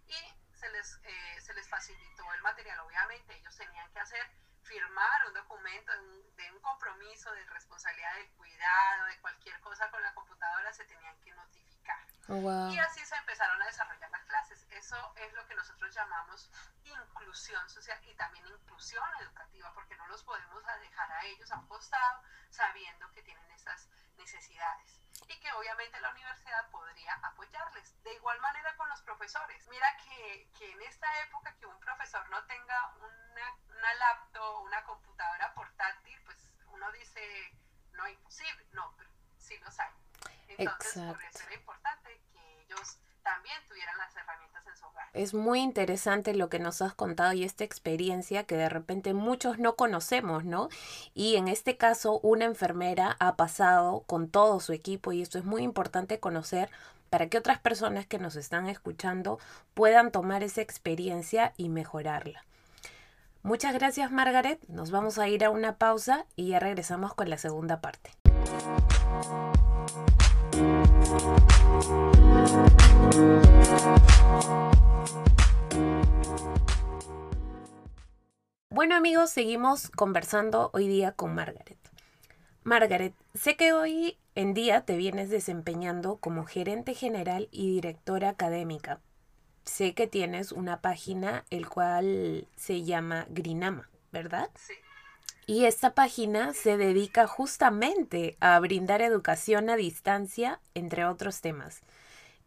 y 0.08 0.56
se 0.56 0.70
les, 0.70 1.00
se 1.44 1.54
les 1.54 1.70
facilitó 1.70 2.32
el 2.34 2.42
material. 2.42 2.80
Obviamente, 2.82 3.34
ellos 3.36 3.56
tenían 3.56 3.92
que 3.94 4.00
hacer 4.00 4.30
firmar 4.66 5.28
un 5.28 5.34
documento 5.34 5.92
de 5.92 6.52
un, 6.52 6.60
compromiso 6.66 7.32
de 7.32 7.46
responsabilidad 7.46 8.16
de 8.16 8.28
cuidado, 8.32 9.06
de 9.06 9.20
cualquier 9.22 9.60
cosa 9.62 9.90
con 9.92 10.02
la 10.02 10.14
computadora, 10.14 10.74
se 10.74 10.84
tenían 10.86 11.16
que 11.22 11.32
notificar. 11.32 12.06
Oh, 12.28 12.70
y 12.70 12.80
así 12.80 13.06
se 13.06 13.16
empezaron 13.16 13.62
a 13.62 13.66
desarrollar 13.66 14.10
las 14.10 14.24
clases. 14.26 14.66
Eso 14.72 15.14
es 15.16 15.32
lo 15.34 15.48
que 15.48 15.56
nosotros 15.56 15.94
llamamos 15.94 16.50
inclusión 16.84 17.70
social 17.70 18.00
y 18.04 18.16
también 18.16 18.46
inclusión 18.48 19.08
educativa, 19.22 19.72
porque 19.74 19.96
no 19.96 20.08
los 20.08 20.24
podemos 20.24 20.64
dejar 20.82 21.12
a 21.12 21.26
ellos 21.26 21.52
a 21.52 21.60
un 21.60 21.68
costado 21.68 22.24
sabiendo 22.50 23.12
que 23.14 23.22
tienen 23.22 23.50
esas 23.52 23.88
necesidades 24.18 25.00
y 25.28 25.40
que 25.40 25.52
obviamente 25.54 26.00
la 26.02 26.12
universidad 26.12 26.70
podría 26.70 27.14
apoyarles. 27.24 28.04
De 28.04 28.14
igual 28.14 28.40
manera 28.42 28.76
con 28.76 28.88
los 28.90 29.02
profesores. 29.02 29.68
Mira 29.70 29.88
que, 30.04 30.50
que 30.58 30.72
en 30.72 30.82
esta 30.84 31.08
época 31.22 31.56
que 31.58 31.66
un 31.66 31.80
profesor 31.80 32.28
no 32.30 32.44
tenga 32.46 32.94
una, 32.98 33.56
una 33.78 33.94
laptop, 33.96 34.64
una 34.64 34.84
computadora 34.84 35.54
portátil, 35.54 36.22
pues 36.26 36.38
uno 36.68 36.92
dice, 36.92 37.22
no, 37.94 38.08
imposible. 38.08 38.66
No, 38.72 38.94
pero 38.98 39.10
sí 39.38 39.58
los 39.60 39.80
hay. 39.80 39.92
Entonces, 40.66 41.04
por 41.14 41.24
eso 41.24 41.44
era 41.48 41.56
importante 41.56 42.22
que 42.34 42.64
ellos 42.64 42.98
también 43.24 43.56
tuvieran 43.68 43.98
las 43.98 44.16
herramientas 44.16 44.64
en 44.68 44.78
su 44.78 44.86
hogar. 44.86 45.10
Es 45.14 45.34
muy 45.34 45.60
interesante 45.62 46.34
lo 46.36 46.50
que 46.50 46.60
nos 46.60 46.82
has 46.82 46.94
contado 46.94 47.34
y 47.34 47.44
esta 47.44 47.64
experiencia 47.64 48.44
que 48.44 48.56
de 48.56 48.70
repente 48.70 49.14
muchos 49.14 49.58
no 49.58 49.76
conocemos, 49.76 50.46
¿no? 50.46 50.70
Y 51.14 51.36
en 51.36 51.48
este 51.48 51.76
caso 51.78 52.20
una 52.20 52.46
enfermera 52.46 53.18
ha 53.20 53.36
pasado 53.36 54.04
con 54.08 54.30
todo 54.30 54.60
su 54.60 54.74
equipo 54.74 55.12
y 55.12 55.22
esto 55.22 55.40
es 55.40 55.46
muy 55.46 55.64
importante 55.64 56.20
conocer 56.20 56.70
para 57.10 57.28
que 57.30 57.38
otras 57.38 57.60
personas 57.60 58.06
que 58.06 58.20
nos 58.20 58.36
están 58.36 58.68
escuchando 58.68 59.40
puedan 59.74 60.12
tomar 60.12 60.44
esa 60.44 60.62
experiencia 60.62 61.54
y 61.58 61.70
mejorarla. 61.70 62.44
Muchas 63.42 63.74
gracias 63.74 64.12
Margaret, 64.12 64.60
nos 64.68 64.92
vamos 64.92 65.20
a 65.20 65.28
ir 65.28 65.46
a 65.46 65.50
una 65.50 65.78
pausa 65.78 66.26
y 66.36 66.50
ya 66.50 66.60
regresamos 66.60 67.14
con 67.14 67.30
la 67.30 67.38
segunda 67.38 67.80
parte. 67.80 68.12
Bueno 78.70 78.96
amigos, 78.96 79.32
seguimos 79.32 79.90
conversando 79.90 80.70
hoy 80.74 80.88
día 80.88 81.12
con 81.12 81.36
Margaret. 81.36 81.78
Margaret, 82.64 83.14
sé 83.34 83.58
que 83.58 83.74
hoy 83.74 84.18
en 84.36 84.54
día 84.54 84.86
te 84.86 84.96
vienes 84.96 85.30
desempeñando 85.30 86.18
como 86.18 86.46
gerente 86.46 86.94
general 86.94 87.50
y 87.52 87.74
directora 87.74 88.30
académica. 88.30 89.02
Sé 89.66 89.94
que 89.94 90.08
tienes 90.08 90.52
una 90.52 90.82
página 90.82 91.44
el 91.50 91.68
cual 91.68 92.48
se 92.56 92.84
llama 92.84 93.26
Grinama, 93.30 93.90
¿verdad? 94.12 94.50
Sí. 94.56 94.74
Y 95.48 95.66
esta 95.66 95.94
página 95.94 96.54
se 96.54 96.76
dedica 96.76 97.28
justamente 97.28 98.36
a 98.40 98.60
brindar 98.60 99.02
educación 99.04 99.70
a 99.70 99.76
distancia, 99.76 100.60
entre 100.74 101.06
otros 101.06 101.42
temas, 101.42 101.82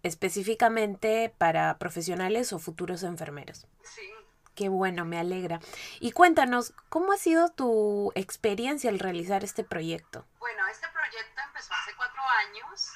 específicamente 0.02 1.32
para 1.38 1.78
profesionales 1.78 2.52
o 2.52 2.58
futuros 2.58 3.04
enfermeros. 3.04 3.66
Sí. 3.84 4.10
Qué 4.56 4.68
bueno, 4.68 5.04
me 5.04 5.20
alegra. 5.20 5.60
Y 6.00 6.10
cuéntanos, 6.10 6.74
¿cómo 6.88 7.12
ha 7.12 7.16
sido 7.16 7.50
tu 7.50 8.10
experiencia 8.16 8.90
al 8.90 8.98
realizar 8.98 9.44
este 9.44 9.62
proyecto? 9.62 10.26
Bueno, 10.40 10.66
este 10.66 10.88
proyecto 10.88 11.40
empezó 11.46 11.72
hace 11.74 11.94
cuatro 11.94 12.20
años. 12.48 12.88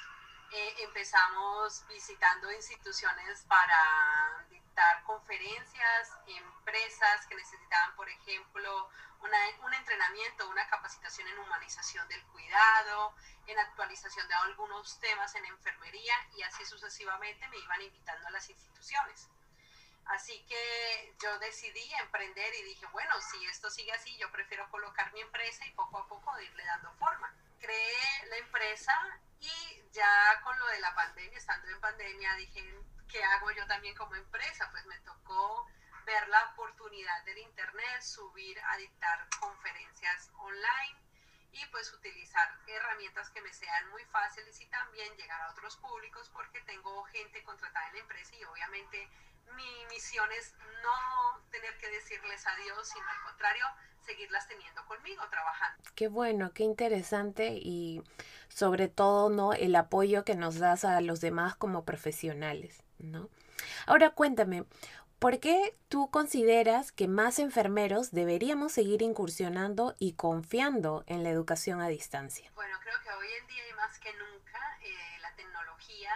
Eh, 0.52 0.74
empezamos 0.82 1.84
visitando 1.88 2.50
instituciones 2.50 3.44
para 3.46 4.44
dictar 4.50 5.04
conferencias, 5.04 6.10
empresas 6.26 7.26
que 7.28 7.36
necesitaban, 7.36 7.94
por 7.94 8.08
ejemplo, 8.08 8.88
un 9.62 9.74
entrenamiento, 9.74 10.48
una 10.48 10.66
capacitación 10.66 11.28
en 11.28 11.38
humanización 11.38 12.06
del 12.08 12.22
cuidado, 12.26 13.14
en 13.46 13.58
actualización 13.58 14.26
de 14.26 14.34
algunos 14.34 14.98
temas 15.00 15.34
en 15.36 15.44
enfermería 15.44 16.14
y 16.34 16.42
así 16.42 16.64
sucesivamente 16.64 17.46
me 17.48 17.58
iban 17.58 17.82
invitando 17.82 18.26
a 18.26 18.30
las 18.30 18.48
instituciones. 18.50 19.28
Así 20.06 20.44
que 20.46 21.14
yo 21.22 21.38
decidí 21.38 21.92
emprender 21.94 22.52
y 22.54 22.62
dije, 22.64 22.86
bueno, 22.86 23.14
si 23.20 23.44
esto 23.46 23.70
sigue 23.70 23.92
así, 23.92 24.16
yo 24.18 24.30
prefiero 24.32 24.68
colocar 24.70 25.12
mi 25.12 25.20
empresa 25.20 25.64
y 25.64 25.70
poco 25.72 25.98
a 25.98 26.08
poco 26.08 26.40
irle 26.40 26.64
dando 26.64 26.92
forma. 26.94 27.32
Creé 27.60 28.26
la 28.28 28.36
empresa 28.38 28.92
y 29.38 29.82
ya 29.92 30.40
con 30.42 30.58
lo 30.58 30.66
de 30.66 30.80
la 30.80 30.94
pandemia, 30.94 31.38
estando 31.38 31.68
en 31.68 31.80
pandemia, 31.80 32.34
dije, 32.34 32.74
¿qué 33.08 33.22
hago 33.22 33.52
yo 33.52 33.64
también 33.68 33.94
como 33.94 34.16
empresa? 34.16 34.68
Pues 34.72 34.84
me 34.86 34.98
tocó 35.00 35.68
ver 36.04 36.28
la 36.28 36.52
oportunidad 36.52 37.24
del 37.24 37.38
Internet, 37.38 38.02
subir 38.02 38.58
a 38.60 38.76
dictar 38.76 39.28
conferencias 39.40 40.30
online 40.38 40.98
y 41.52 41.66
pues 41.66 41.92
utilizar 41.92 42.48
herramientas 42.66 43.30
que 43.30 43.42
me 43.42 43.52
sean 43.52 43.90
muy 43.90 44.04
fáciles 44.06 44.60
y 44.60 44.66
también 44.66 45.14
llegar 45.16 45.40
a 45.42 45.50
otros 45.50 45.76
públicos 45.76 46.30
porque 46.32 46.60
tengo 46.62 47.04
gente 47.04 47.42
contratada 47.44 47.86
en 47.88 47.94
la 47.94 48.00
empresa 48.00 48.34
y 48.36 48.44
obviamente 48.44 49.08
mi 49.54 49.86
misión 49.90 50.30
es 50.32 50.54
no 50.82 51.40
tener 51.50 51.76
que 51.78 51.90
decirles 51.90 52.46
adiós, 52.46 52.88
sino 52.88 53.06
al 53.06 53.22
contrario, 53.22 53.64
seguirlas 54.00 54.48
teniendo 54.48 54.84
conmigo, 54.86 55.22
trabajando. 55.30 55.82
Qué 55.94 56.08
bueno, 56.08 56.52
qué 56.54 56.64
interesante 56.64 57.58
y 57.60 58.02
sobre 58.48 58.88
todo, 58.88 59.28
¿no? 59.28 59.52
El 59.52 59.76
apoyo 59.76 60.24
que 60.24 60.34
nos 60.34 60.58
das 60.58 60.84
a 60.84 61.00
los 61.00 61.20
demás 61.20 61.54
como 61.54 61.84
profesionales, 61.84 62.82
¿no? 62.98 63.28
Ahora 63.86 64.10
cuéntame, 64.10 64.64
¿Por 65.22 65.38
qué 65.38 65.78
tú 65.88 66.10
consideras 66.10 66.90
que 66.90 67.06
más 67.06 67.38
enfermeros 67.38 68.10
deberíamos 68.10 68.72
seguir 68.72 69.02
incursionando 69.02 69.94
y 70.00 70.14
confiando 70.14 71.04
en 71.06 71.22
la 71.22 71.30
educación 71.30 71.80
a 71.80 71.86
distancia? 71.86 72.50
Bueno, 72.56 72.76
creo 72.82 73.00
que 73.04 73.10
hoy 73.12 73.28
en 73.40 73.46
día 73.46 73.68
y 73.68 73.72
más 73.74 74.00
que 74.00 74.12
nunca 74.14 74.58
eh, 74.80 75.18
la 75.20 75.32
tecnología 75.36 76.10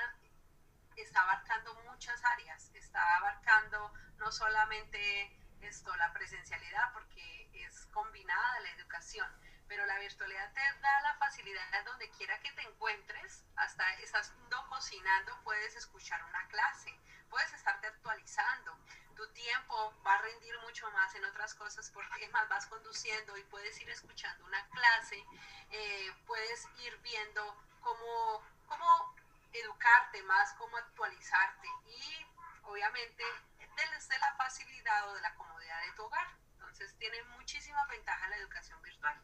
está 0.96 1.22
abarcando 1.22 1.72
muchas 1.88 2.20
áreas, 2.24 2.72
está 2.74 3.00
abarcando 3.18 3.92
no 4.18 4.32
solamente 4.32 5.38
esto, 5.60 5.94
la 5.94 6.12
presencialidad, 6.12 6.92
porque 6.92 7.48
es 7.64 7.86
combinada 7.92 8.58
la 8.58 8.70
educación, 8.72 9.28
pero 9.68 9.86
la 9.86 10.00
virtualidad 10.00 10.52
te 10.52 10.60
da 10.80 11.00
la 11.02 11.14
facilidad 11.14 11.70
de 11.70 11.84
donde 11.84 12.10
quiera 12.10 12.40
que 12.40 12.50
te 12.50 12.62
encuentres, 12.62 13.44
hasta 13.54 13.84
estás 14.00 14.34
cocinando, 14.68 15.32
puedes 15.44 15.76
escuchar 15.76 16.24
una 16.24 16.48
clase, 16.48 16.92
puedes 17.30 17.52
estarte 17.52 17.86
actualizando. 17.86 18.76
Tu 19.16 19.26
tiempo 19.28 19.94
va 20.06 20.14
a 20.14 20.22
rendir 20.22 20.58
mucho 20.60 20.90
más 20.90 21.14
en 21.14 21.24
otras 21.24 21.54
cosas 21.54 21.90
porque 21.90 22.28
más, 22.28 22.48
vas 22.48 22.66
conduciendo 22.66 23.36
y 23.36 23.42
puedes 23.44 23.80
ir 23.80 23.88
escuchando 23.88 24.44
una 24.44 24.66
clase, 24.68 25.24
eh, 25.70 26.12
puedes 26.26 26.68
ir 26.84 26.96
viendo 26.98 27.56
cómo, 27.80 28.42
cómo 28.66 29.14
educarte 29.52 30.22
más, 30.24 30.52
cómo 30.54 30.76
actualizarte 30.76 31.68
y 31.86 32.26
obviamente 32.64 33.24
desde 33.76 34.18
la 34.18 34.34
facilidad 34.36 35.08
o 35.08 35.14
de 35.14 35.20
la 35.20 35.34
comodidad 35.34 35.82
de 35.82 35.92
tu 35.92 36.04
hogar. 36.04 36.26
Entonces 36.52 36.94
tiene 36.98 37.22
muchísima 37.36 37.84
ventaja 37.86 38.28
la 38.28 38.36
educación 38.36 38.80
virtual. 38.82 39.20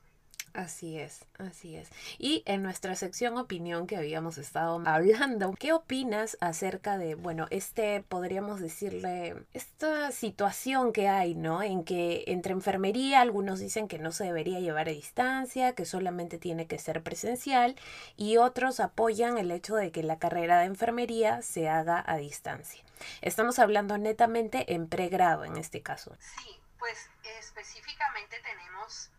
Así 0.54 0.98
es, 0.98 1.24
así 1.38 1.76
es. 1.76 1.88
Y 2.18 2.42
en 2.44 2.62
nuestra 2.62 2.94
sección 2.94 3.38
opinión 3.38 3.86
que 3.86 3.96
habíamos 3.96 4.36
estado 4.36 4.82
hablando, 4.84 5.54
¿qué 5.58 5.72
opinas 5.72 6.36
acerca 6.40 6.98
de, 6.98 7.14
bueno, 7.14 7.46
este, 7.48 8.02
podríamos 8.02 8.60
decirle, 8.60 9.34
esta 9.54 10.12
situación 10.12 10.92
que 10.92 11.08
hay, 11.08 11.34
¿no? 11.34 11.62
En 11.62 11.84
que 11.84 12.24
entre 12.26 12.52
enfermería 12.52 13.22
algunos 13.22 13.60
dicen 13.60 13.88
que 13.88 13.98
no 13.98 14.12
se 14.12 14.24
debería 14.24 14.60
llevar 14.60 14.88
a 14.88 14.92
distancia, 14.92 15.74
que 15.74 15.86
solamente 15.86 16.36
tiene 16.36 16.66
que 16.66 16.78
ser 16.78 17.02
presencial, 17.02 17.74
y 18.18 18.36
otros 18.36 18.78
apoyan 18.78 19.38
el 19.38 19.50
hecho 19.50 19.76
de 19.76 19.90
que 19.90 20.02
la 20.02 20.18
carrera 20.18 20.58
de 20.60 20.66
enfermería 20.66 21.40
se 21.40 21.70
haga 21.70 22.04
a 22.06 22.18
distancia. 22.18 22.84
Estamos 23.22 23.58
hablando 23.58 23.96
netamente 23.96 24.74
en 24.74 24.86
pregrado 24.86 25.44
en 25.46 25.56
este 25.56 25.80
caso. 25.80 26.14
Sí, 26.20 26.60
pues 26.78 27.08
específicamente 27.38 28.36
tenemos 28.42 29.10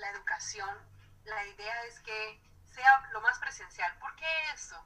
la 0.00 0.10
educación, 0.10 0.76
la 1.24 1.44
idea 1.46 1.84
es 1.84 2.00
que 2.00 2.40
sea 2.66 3.08
lo 3.12 3.20
más 3.20 3.38
presencial. 3.38 3.96
¿Por 3.98 4.14
qué 4.16 4.50
eso? 4.54 4.84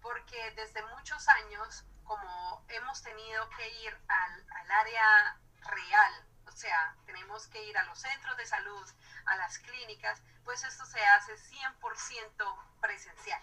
Porque 0.00 0.50
desde 0.52 0.82
muchos 0.96 1.28
años, 1.28 1.84
como 2.04 2.64
hemos 2.68 3.02
tenido 3.02 3.48
que 3.50 3.68
ir 3.84 3.98
al, 4.08 4.46
al 4.50 4.70
área 4.70 5.38
real, 5.60 6.26
o 6.46 6.52
sea, 6.52 6.96
tenemos 7.06 7.46
que 7.48 7.62
ir 7.64 7.76
a 7.78 7.84
los 7.84 7.98
centros 7.98 8.36
de 8.36 8.46
salud, 8.46 8.86
a 9.26 9.36
las 9.36 9.58
clínicas, 9.58 10.22
pues 10.44 10.62
esto 10.62 10.84
se 10.86 11.04
hace 11.04 11.34
100% 11.36 12.80
presencial. 12.80 13.42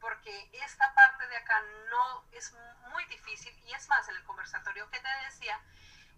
Porque 0.00 0.50
esta 0.52 0.94
parte 0.94 1.28
de 1.28 1.36
acá 1.36 1.60
no 1.90 2.24
es 2.32 2.52
muy 2.90 3.04
difícil 3.06 3.54
y 3.66 3.72
es 3.74 3.86
más, 3.88 4.08
en 4.08 4.16
el 4.16 4.24
conversatorio 4.24 4.88
que 4.90 4.98
te 4.98 5.08
decía, 5.24 5.60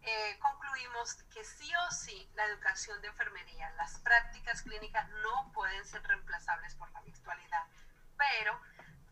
eh, 0.04 0.38
concluimos 0.40 1.14
que 1.32 1.44
sí 1.44 1.72
o 1.76 1.90
sí 1.92 2.28
la 2.34 2.44
educación 2.46 3.00
de 3.00 3.08
enfermería, 3.08 3.70
las 3.76 3.98
prácticas 4.00 4.62
clínicas 4.62 5.08
no 5.22 5.52
pueden 5.52 5.84
ser 5.84 6.02
reemplazables 6.02 6.74
por 6.74 6.90
la 6.90 7.00
virtualidad, 7.02 7.66
pero 8.16 8.60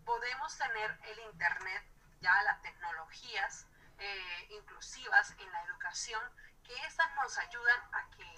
podemos 0.04 0.56
tener 0.58 0.98
el 1.04 1.20
Internet, 1.20 1.84
ya 2.20 2.42
las 2.42 2.60
tecnologías 2.62 3.66
eh, 3.98 4.48
inclusivas 4.50 5.30
en 5.38 5.52
la 5.52 5.62
educación, 5.62 6.20
que 6.64 6.74
estas 6.86 7.14
nos 7.14 7.38
ayudan 7.38 7.80
a 7.92 8.10
que 8.16 8.36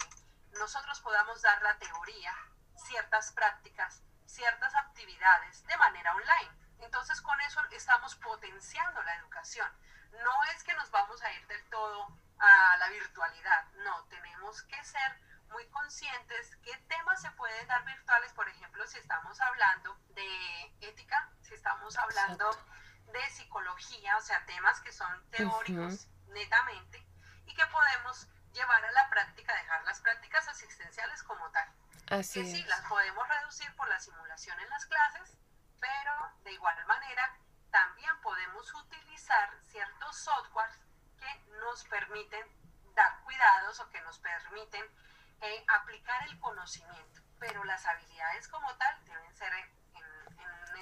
nosotros 0.59 1.01
podamos 1.01 1.41
dar 1.41 1.63
la 1.63 1.79
teoría, 1.79 2.37
ciertas 2.77 3.33
prácticas, 3.33 4.03
ciertas 4.27 4.75
actividades 4.75 5.67
de 5.67 5.77
manera 5.79 6.15
online. 6.15 6.53
Entonces 6.81 7.21
con 7.23 7.41
eso 7.41 7.61
estamos 7.71 8.15
potenciando 8.17 9.03
la 9.05 9.15
educación. 9.17 9.69
No 10.23 10.45
es 10.55 10.63
que 10.65 10.75
nos 10.75 10.91
vamos 10.91 11.23
a 11.23 11.33
ir 11.33 11.47
del 11.47 11.65
todo 11.71 12.09
a 12.39 12.77
la 12.79 12.89
virtualidad. 12.89 13.67
No, 13.85 14.05
tenemos 14.05 14.63
que 14.63 14.83
ser 14.85 15.21
muy 15.51 15.67
conscientes 15.69 16.57
qué 16.63 16.77
temas 16.89 17.21
se 17.21 17.31
pueden 17.33 17.67
dar 17.69 17.85
virtuales, 17.85 18.33
por 18.33 18.49
ejemplo, 18.49 18.87
si 18.87 18.99
estamos 18.99 19.41
hablando 19.41 19.97
de 20.11 20.75
ética, 20.81 21.31
si 21.43 21.55
estamos 21.55 21.97
hablando 21.99 22.51
de 23.13 23.31
psicología, 23.31 24.17
o 24.17 24.21
sea, 24.21 24.45
temas 24.47 24.81
que 24.81 24.93
son 24.93 25.31
teóricos 25.31 26.09
netamente 26.29 27.07
y 27.47 27.55
que 27.55 27.67
podemos 27.67 28.27
llevar 28.53 28.85
a 28.85 28.93
la 28.93 29.11
práctica, 29.11 29.55
dejar 29.55 29.85
las 29.85 30.01
prácticas 30.01 30.49
asistenciales 30.49 31.23
como 31.23 31.51
tal. 31.51 31.69
Así 32.11 32.43
que 32.43 32.51
sí, 32.51 32.63
las 32.65 32.81
podemos 32.83 33.27
reducir 33.29 33.75
por 33.77 33.89
la 33.89 34.01
simulación 34.01 34.59
en 34.59 34.69
las 34.71 34.87
clases, 34.87 35.37
pero 35.81 36.33
de 36.45 36.53
igual 36.53 36.87
manera 36.87 37.37
también 37.71 38.21
podemos 38.21 38.73
utilizar 38.75 39.51
ciertos 39.63 40.17
softwares 40.17 40.62
nos 41.63 41.85
permiten 41.85 42.45
dar 42.95 43.23
cuidados 43.25 43.81
o 43.81 43.91
que 43.91 44.01
nos 44.03 44.19
permiten 44.19 44.85
eh, 45.41 45.65
aplicar 45.81 46.29
el 46.29 46.39
conocimiento, 46.39 47.21
pero 47.39 47.65
las 47.65 47.85
habilidades 47.87 48.49
como 48.49 48.69
tal 48.77 49.05
deben 49.05 49.35
ser 49.35 49.53
en, 49.53 50.05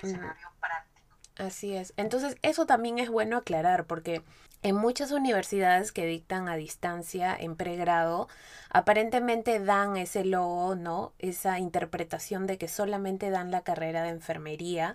un 0.02 0.10
escenario 0.10 0.52
práctico. 0.60 1.16
Así 1.38 1.76
es. 1.76 1.94
Entonces, 1.96 2.36
eso 2.42 2.66
también 2.66 2.98
es 2.98 3.08
bueno 3.08 3.38
aclarar 3.38 3.86
porque 3.86 4.22
en 4.62 4.76
muchas 4.76 5.10
universidades 5.10 5.92
que 5.92 6.04
dictan 6.04 6.48
a 6.48 6.56
distancia 6.56 7.34
en 7.34 7.56
pregrado, 7.56 8.28
aparentemente 8.68 9.58
dan 9.58 9.96
ese 9.96 10.24
logo, 10.24 10.74
¿no? 10.74 11.14
Esa 11.18 11.58
interpretación 11.58 12.46
de 12.46 12.58
que 12.58 12.68
solamente 12.68 13.30
dan 13.30 13.50
la 13.50 13.62
carrera 13.62 14.02
de 14.02 14.10
enfermería 14.10 14.94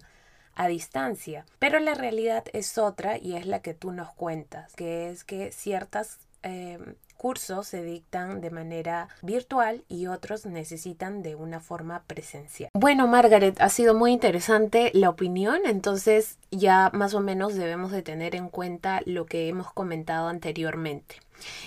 a 0.56 0.68
distancia. 0.68 1.46
Pero 1.60 1.80
la 1.80 1.94
realidad 1.94 2.46
es 2.54 2.78
otra 2.78 3.18
y 3.18 3.36
es 3.36 3.46
la 3.46 3.62
que 3.62 3.74
tú 3.74 3.92
nos 3.92 4.12
cuentas, 4.14 4.74
que 4.74 5.10
es 5.10 5.24
que 5.24 5.52
ciertos 5.52 6.18
em, 6.44 6.96
cursos 7.18 7.68
se 7.68 7.84
dictan 7.84 8.42
de 8.42 8.52
manera 8.52 9.08
virtual 9.22 9.84
y 9.88 10.08
otros 10.08 10.46
necesitan 10.46 11.22
de 11.22 11.36
una 11.36 11.60
forma 11.60 12.04
presencial. 12.06 12.70
Bueno, 12.74 13.08
Margaret, 13.08 13.60
ha 13.62 13.70
sido 13.70 13.96
muy 13.96 14.12
interesante 14.12 14.92
la 14.94 15.10
opinión, 15.10 15.62
entonces 15.66 16.38
ya 16.52 16.92
más 16.94 17.14
o 17.14 17.22
menos 17.22 17.56
debemos 17.56 17.92
de 17.92 18.04
tener 18.04 18.36
en 18.36 18.50
cuenta 18.50 19.02
lo 19.06 19.26
que 19.26 19.48
hemos 19.48 19.72
comentado 19.74 20.28
anteriormente. 20.28 21.16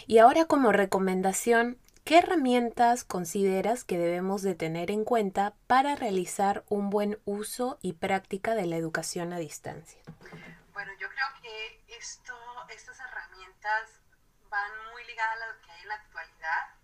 Y 0.07 0.18
ahora 0.18 0.44
como 0.44 0.72
recomendación, 0.72 1.77
¿qué 2.08 2.20
herramientas 2.20 3.04
consideras 3.04 3.84
que 3.84 3.98
debemos 3.98 4.40
de 4.40 4.54
tener 4.54 4.90
en 4.90 5.04
cuenta 5.04 5.52
para 5.66 5.94
realizar 5.94 6.64
un 6.70 6.88
buen 6.88 7.20
uso 7.26 7.78
y 7.82 7.92
práctica 7.92 8.54
de 8.54 8.64
la 8.64 8.76
educación 8.76 9.34
a 9.34 9.36
distancia? 9.36 10.00
Bueno, 10.72 10.90
yo 10.98 11.06
creo 11.10 11.26
que 11.42 11.84
esto, 11.98 12.34
estas 12.70 12.98
herramientas 12.98 14.00
van 14.48 14.70
muy 14.90 15.04
ligadas 15.04 15.36
a 15.36 15.52
lo 15.52 15.60
que 15.60 15.70
hay 15.70 15.82
en 15.82 15.88
la 15.88 15.94
actualidad. 15.96 16.74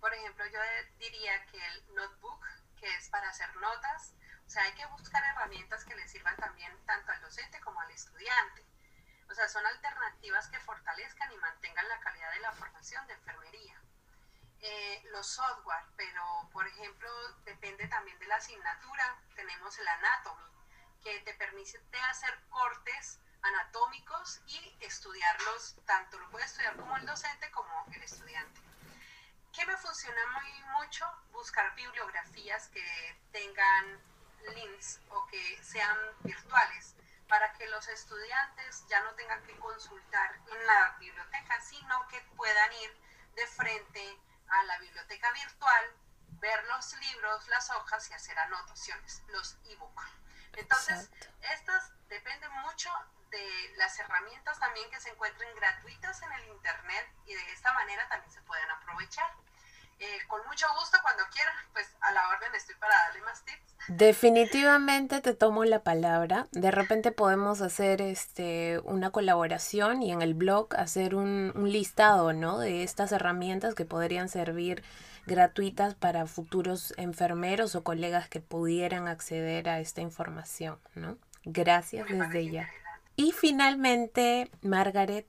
Por 0.00 0.12
ejemplo, 0.12 0.44
yo 0.46 0.58
diría 0.98 1.46
que 1.46 1.58
el 1.64 1.94
notebook, 1.94 2.44
que 2.80 2.92
es 2.92 3.08
para 3.08 3.30
hacer 3.30 3.54
notas, 3.58 4.14
o 4.48 4.50
sea, 4.50 4.64
hay 4.64 4.72
que 4.72 4.86
buscar 4.86 5.22
herramientas 5.30 5.84
que 5.84 5.94
le 5.94 6.08
sirvan 6.08 6.34
también 6.38 6.72
tanto 6.86 7.12
al 7.12 7.20
docente 7.20 7.60
como 7.60 7.80
al 7.82 7.90
estudiante. 7.92 8.64
O 9.30 9.34
sea, 9.34 9.46
son 9.48 9.64
alternativas 9.64 10.48
que 10.48 10.58
fortalezcan 10.58 11.32
y 11.32 11.36
mantengan 11.36 11.88
la 11.88 12.00
calidad 12.00 12.32
de 12.32 12.40
la 12.40 12.50
formación 12.50 13.06
de 13.06 13.12
enfermería. 13.12 13.80
Los 15.26 15.34
software, 15.34 15.84
pero 15.96 16.48
por 16.52 16.68
ejemplo, 16.68 17.10
depende 17.44 17.88
también 17.88 18.16
de 18.20 18.28
la 18.28 18.36
asignatura. 18.36 19.18
Tenemos 19.34 19.76
el 19.76 19.88
Anatomy, 19.88 20.52
que 21.02 21.18
te 21.22 21.34
permite 21.34 21.80
hacer 22.08 22.38
cortes 22.48 23.18
anatómicos 23.42 24.40
y 24.46 24.76
estudiarlos, 24.78 25.74
tanto 25.84 26.16
lo 26.20 26.30
puede 26.30 26.44
estudiar 26.44 26.76
como 26.76 26.96
el 26.96 27.06
docente 27.06 27.50
como 27.50 27.86
el 27.92 28.02
estudiante. 28.04 28.60
¿Qué 29.52 29.66
me 29.66 29.76
funciona 29.78 30.20
muy 30.28 30.62
mucho? 30.80 31.04
Buscar 31.32 31.74
bibliografías 31.74 32.68
que 32.68 33.20
tengan 33.32 34.00
links 34.54 35.00
o 35.08 35.26
que 35.26 35.60
sean 35.60 35.98
virtuales 36.20 36.94
para 37.26 37.52
que 37.54 37.66
los 37.66 37.88
estudiantes 37.88 38.86
ya 38.86 39.00
no 39.02 39.10
tengan 39.14 39.42
que 39.42 39.58
consultar 39.58 40.36
en 40.52 40.66
la 40.66 40.96
biblioteca, 41.00 41.60
sino 41.62 42.06
que 42.06 42.20
puedan 42.36 42.72
ir 42.74 42.96
de 43.34 43.46
frente 43.48 44.20
a 44.48 44.64
la 44.64 44.78
biblioteca 44.78 45.30
virtual, 45.32 45.84
ver 46.40 46.64
los 46.64 46.94
libros, 46.98 47.48
las 47.48 47.70
hojas 47.70 48.10
y 48.10 48.14
hacer 48.14 48.38
anotaciones, 48.38 49.22
los 49.28 49.56
e-books. 49.64 50.04
Entonces, 50.54 51.10
estas 51.40 51.92
dependen 52.08 52.50
mucho 52.62 52.90
de 53.30 53.74
las 53.76 53.98
herramientas 53.98 54.58
también 54.58 54.88
que 54.90 55.00
se 55.00 55.10
encuentren 55.10 55.54
gratuitas 55.56 56.22
en 56.22 56.32
el 56.32 56.48
Internet 56.48 57.12
y 57.26 57.34
de 57.34 57.52
esta 57.52 57.72
manera 57.72 58.08
también 58.08 58.32
se 58.32 58.40
pueden 58.42 58.70
aprovechar. 58.70 59.30
Eh, 59.98 60.18
con 60.28 60.40
mucho 60.46 60.66
gusto, 60.78 60.98
cuando 61.02 61.22
quieran, 61.32 61.54
pues 61.72 61.86
a 62.00 62.12
la 62.12 62.28
orden 62.28 62.54
estoy 62.54 62.74
para 62.76 62.94
darle 63.06 63.22
más 63.22 63.42
tips. 63.44 63.76
Definitivamente 63.88 65.20
te 65.20 65.32
tomo 65.32 65.64
la 65.64 65.82
palabra. 65.82 66.48
De 66.52 66.70
repente 66.70 67.12
podemos 67.12 67.60
hacer 67.60 68.02
este 68.02 68.80
una 68.84 69.10
colaboración 69.10 70.02
y 70.02 70.12
en 70.12 70.22
el 70.22 70.34
blog 70.34 70.74
hacer 70.76 71.14
un, 71.14 71.52
un 71.54 71.70
listado, 71.70 72.32
¿no? 72.32 72.58
De 72.58 72.82
estas 72.82 73.12
herramientas 73.12 73.74
que 73.74 73.84
podrían 73.84 74.28
servir 74.28 74.82
gratuitas 75.26 75.94
para 75.94 76.26
futuros 76.26 76.94
enfermeros 76.96 77.74
o 77.74 77.84
colegas 77.84 78.28
que 78.28 78.40
pudieran 78.40 79.08
acceder 79.08 79.68
a 79.68 79.80
esta 79.80 80.00
información, 80.00 80.78
¿no? 80.94 81.16
Gracias 81.44 82.08
desde 82.08 82.50
ya. 82.50 82.68
Y 83.14 83.32
finalmente, 83.32 84.50
Margaret, 84.62 85.26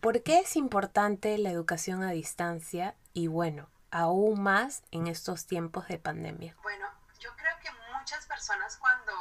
¿por 0.00 0.22
qué 0.22 0.40
es 0.40 0.56
importante 0.56 1.38
la 1.38 1.50
educación 1.50 2.02
a 2.02 2.10
distancia? 2.10 2.96
Y 3.12 3.28
bueno, 3.28 3.68
aún 3.94 4.42
más 4.42 4.82
en 4.90 5.06
estos 5.06 5.46
tiempos 5.46 5.86
de 5.86 5.98
pandemia? 5.98 6.56
Bueno, 6.62 6.90
yo 7.20 7.34
creo 7.36 7.56
que 7.60 7.70
muchas 7.96 8.26
personas 8.26 8.76
cuando, 8.76 9.14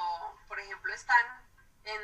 por 0.48 0.60
ejemplo, 0.60 0.92
están 0.92 1.26
en, 1.84 2.02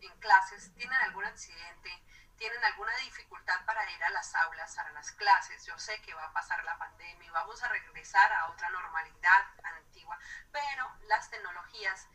en 0.00 0.16
clases, 0.20 0.72
tienen 0.76 0.96
algún 1.00 1.24
accidente, 1.24 1.90
tienen 2.38 2.64
alguna 2.64 2.94
dificultad 2.98 3.64
para 3.66 3.90
ir 3.90 4.04
a 4.04 4.10
las 4.10 4.32
aulas, 4.36 4.78
a 4.78 4.88
las 4.90 5.10
clases. 5.10 5.66
Yo 5.66 5.76
sé 5.76 6.00
que 6.02 6.14
va 6.14 6.26
a 6.26 6.32
pasar 6.32 6.62
la 6.64 6.78
pandemia 6.78 7.26
y 7.26 7.30
vamos 7.30 7.60
a 7.64 7.68
regresar 7.68 8.32
a 8.32 8.50
otra 8.50 8.70
normalidad 8.70 9.42
antigua, 9.64 10.16
pero 10.52 10.88
las 11.08 11.30
tecnologías 11.30 12.06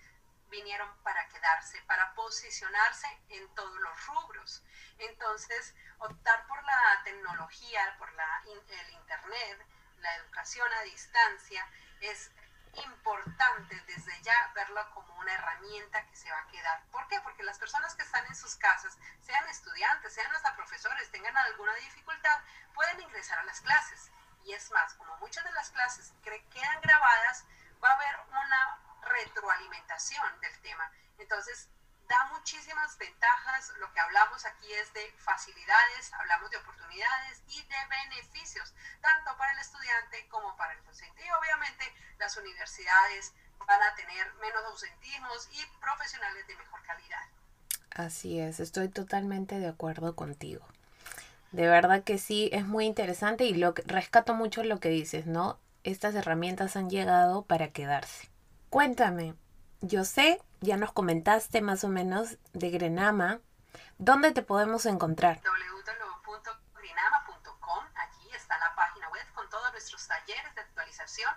vinieron 0.49 0.89
para 1.03 1.27
quedarse, 1.29 1.81
para 1.83 2.13
posicionarse 2.13 3.07
en 3.29 3.47
todos 3.55 3.75
los 3.79 4.05
rubros. 4.07 4.63
Entonces, 4.97 5.75
optar 5.99 6.47
por 6.47 6.63
la 6.63 7.01
tecnología, 7.03 7.95
por 7.97 8.12
la, 8.13 8.43
el 8.45 8.89
Internet, 8.91 9.65
la 9.99 10.15
educación 10.15 10.71
a 10.73 10.81
distancia, 10.81 11.67
es 12.01 12.31
importante 12.73 13.81
desde 13.88 14.21
ya 14.21 14.51
verlo 14.53 14.89
como 14.93 15.13
una 15.15 15.33
herramienta 15.33 16.05
que 16.05 16.15
se 16.15 16.31
va 16.31 16.39
a 16.39 16.47
quedar. 16.47 16.83
¿Por 16.91 17.07
qué? 17.07 17.19
Porque 17.21 17.43
las 17.43 17.57
personas 17.57 17.95
que 17.95 18.03
están 18.03 18.25
en 18.27 18.36
sus 18.36 18.55
casas, 18.55 18.97
sean 19.21 19.47
estudiantes, 19.49 20.13
sean 20.13 20.33
hasta 20.36 20.55
profesores, 20.55 21.10
tengan 21.12 21.36
alguna 21.38 21.73
dificultad, 21.75 22.39
pueden 22.73 23.01
ingresar 23.01 23.39
a 23.39 23.43
las 23.43 23.62
clases. 23.62 24.12
Y 24.43 24.53
es 24.53 24.71
más, 24.71 24.93
como 24.93 25.15
muchas 25.17 25.43
de 25.43 25.51
las 25.51 25.71
clases 25.71 26.13
quedan 26.23 26.81
grabadas, 26.81 27.45
va 27.83 27.89
a 27.89 27.93
haber 27.93 28.15
una 28.29 28.87
retroalimentación 29.10 30.41
del 30.41 30.60
tema. 30.62 30.91
Entonces, 31.17 31.70
da 32.08 32.26
muchísimas 32.32 32.98
ventajas. 32.98 33.74
Lo 33.80 33.91
que 33.93 34.00
hablamos 34.00 34.46
aquí 34.46 34.72
es 34.74 34.93
de 34.93 35.13
facilidades, 35.17 36.13
hablamos 36.13 36.50
de 36.52 36.58
oportunidades 36.58 37.41
y 37.48 37.62
de 37.62 37.76
beneficios, 37.89 38.74
tanto 39.02 39.38
para 39.38 39.52
el 39.52 39.60
estudiante 39.60 40.28
como 40.30 40.56
para 40.58 40.74
el 40.74 40.84
docente. 40.86 41.26
Y 41.26 41.30
obviamente 41.32 41.93
las 42.20 42.38
universidades 42.38 43.34
van 43.65 43.82
a 43.82 43.96
tener 43.96 44.34
menos 44.36 44.63
ausentismos 44.65 45.50
y 45.52 45.65
profesionales 45.80 46.48
de 46.48 46.56
mejor 46.56 46.82
calidad. 46.84 47.26
Así 47.91 48.39
es, 48.39 48.60
estoy 48.60 48.89
totalmente 48.89 49.60
de 49.60 49.67
acuerdo 49.67 50.15
contigo. 50.15 50.65
De 51.52 51.67
verdad 51.67 52.04
que 52.04 52.17
sí, 52.17 52.50
es 52.54 52.65
muy 52.65 52.86
interesante 52.86 53.46
y 53.46 53.54
lo 53.54 53.74
rescato 53.86 54.34
mucho 54.34 54.63
lo 54.63 54.80
que 54.80 54.89
dices, 54.89 55.26
¿no? 55.26 55.60
Estas 55.84 56.13
herramientas 56.15 56.76
han 56.76 56.89
llegado 56.89 57.43
para 57.43 57.70
quedarse. 57.70 58.30
Cuéntame, 58.69 59.34
yo 59.80 60.03
sé, 60.03 60.43
ya 60.60 60.75
nos 60.75 60.91
comentaste 60.91 61.62
más 61.62 61.86
o 61.86 61.88
menos 61.88 62.38
de 62.51 62.69
Grenama. 62.69 63.39
¿Dónde 63.97 64.34
te 64.34 64.41
podemos 64.41 64.86
encontrar? 64.86 65.39
www.grenama.com. 65.41 67.86
Aquí 67.95 68.30
está 68.36 68.60
la 68.60 68.75
página 68.75 69.08
web 69.10 69.25
con 69.34 69.49
todos 69.49 69.71
nuestros 69.71 70.06
talleres 70.06 70.53
de 70.53 70.62
actualización. 70.62 71.34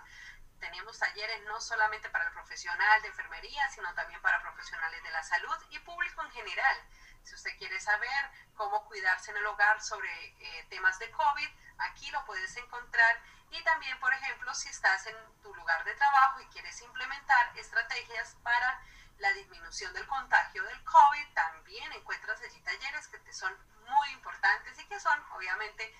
Tenemos 0.59 0.99
talleres 0.99 1.41
no 1.47 1.61
solamente 1.61 2.09
para 2.09 2.27
el 2.27 2.33
profesional 2.33 3.01
de 3.01 3.07
enfermería, 3.07 3.65
sino 3.73 3.93
también 3.93 4.21
para 4.21 4.41
profesionales 4.41 5.01
de 5.01 5.11
la 5.11 5.23
salud 5.23 5.55
y 5.69 5.79
público 5.79 6.21
en 6.23 6.31
general. 6.31 6.77
Si 7.23 7.35
usted 7.35 7.57
quiere 7.57 7.79
saber 7.79 8.31
cómo 8.55 8.85
cuidarse 8.85 9.31
en 9.31 9.37
el 9.37 9.45
hogar 9.45 9.81
sobre 9.81 10.09
eh, 10.39 10.65
temas 10.69 10.99
de 10.99 11.09
COVID, 11.11 11.49
aquí 11.77 12.09
lo 12.11 12.23
puedes 12.25 12.55
encontrar 12.57 13.21
y 13.51 13.61
también, 13.63 13.99
por 13.99 14.13
ejemplo, 14.13 14.53
si 14.53 14.69
estás 14.69 15.05
en 15.07 15.15
tu 15.41 15.53
lugar 15.55 15.83
de 15.83 15.93
trabajo 15.95 16.39
y 16.39 16.45
quieres 16.47 16.81
implementar 16.81 17.57
estrategias 17.57 18.35
para 18.43 18.81
la 19.19 19.31
disminución 19.33 19.93
del 19.93 20.07
contagio 20.07 20.63
del 20.63 20.83
COVID, 20.83 21.33
también 21.33 21.91
encuentras 21.91 22.41
allí 22.41 22.59
talleres 22.61 23.07
que 23.07 23.19
te 23.19 23.33
son 23.33 23.55
muy 23.87 24.09
importantes 24.11 24.79
y 24.79 24.87
que 24.87 24.99
son 24.99 25.21
obviamente 25.33 25.93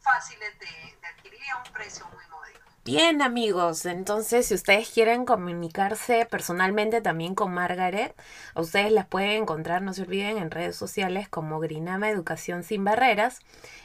fáciles 0.00 0.58
de, 0.58 0.98
de 1.00 1.06
adquirir 1.08 1.50
a 1.50 1.56
un 1.56 1.72
precio 1.72 2.06
muy 2.08 2.26
módico. 2.26 2.57
Bien 2.88 3.20
amigos, 3.20 3.84
entonces 3.84 4.46
si 4.46 4.54
ustedes 4.54 4.88
quieren 4.88 5.26
comunicarse 5.26 6.24
personalmente 6.24 7.02
también 7.02 7.34
con 7.34 7.52
Margaret, 7.52 8.18
ustedes 8.56 8.90
las 8.90 9.06
pueden 9.06 9.42
encontrar, 9.42 9.82
no 9.82 9.92
se 9.92 10.04
olviden, 10.04 10.38
en 10.38 10.50
redes 10.50 10.76
sociales 10.76 11.28
como 11.28 11.60
Grinama 11.60 12.08
Educación 12.08 12.64
Sin 12.64 12.84
Barreras, 12.84 13.40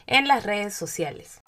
en 0.07 0.29
las 0.29 0.45
redes 0.45 0.73
sociales. 0.73 1.41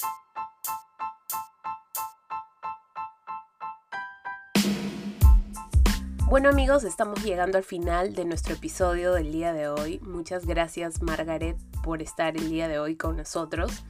Bueno 6.25 6.49
amigos, 6.49 6.83
estamos 6.83 7.23
llegando 7.23 7.57
al 7.57 7.63
final 7.63 8.15
de 8.15 8.25
nuestro 8.25 8.55
episodio 8.55 9.13
del 9.13 9.31
día 9.31 9.53
de 9.53 9.69
hoy. 9.69 10.01
Muchas 10.01 10.45
gracias 10.45 11.01
Margaret 11.01 11.55
por 11.85 12.01
estar 12.01 12.35
el 12.35 12.49
día 12.49 12.67
de 12.67 12.79
hoy 12.79 12.97
con 12.97 13.15
nosotros 13.15 13.85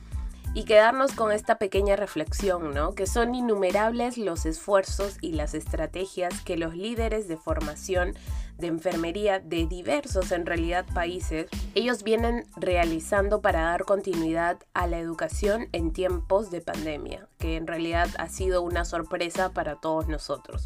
y 0.56 0.64
quedarnos 0.64 1.12
con 1.12 1.34
esta 1.34 1.58
pequeña 1.58 1.98
reflexión, 1.98 2.74
¿no? 2.74 2.96
Que 2.96 3.08
son 3.08 3.36
innumerables 3.36 4.18
los 4.18 4.46
esfuerzos 4.46 5.18
y 5.20 5.34
las 5.34 5.54
estrategias 5.54 6.40
que 6.42 6.56
los 6.56 6.74
líderes 6.76 7.28
de 7.28 7.36
formación 7.36 8.14
de 8.58 8.68
enfermería 8.68 9.40
de 9.40 9.66
diversos 9.66 10.32
en 10.32 10.46
realidad 10.46 10.86
países, 10.94 11.48
ellos 11.76 12.04
vienen 12.04 12.46
realizando 12.56 13.42
para 13.42 13.64
dar 13.64 13.84
continuidad 13.84 14.58
a 14.74 14.88
la 14.88 14.98
educación 14.98 15.68
en 15.74 15.92
tiempos 15.92 16.52
de 16.52 16.62
pandemia, 16.62 17.28
que 17.38 17.58
en 17.58 17.68
realidad 17.68 18.08
ha 18.18 18.30
sido 18.30 18.62
una 18.62 18.86
sorpresa 18.86 19.50
para 19.52 19.76
todos 19.76 20.08
nosotros. 20.08 20.64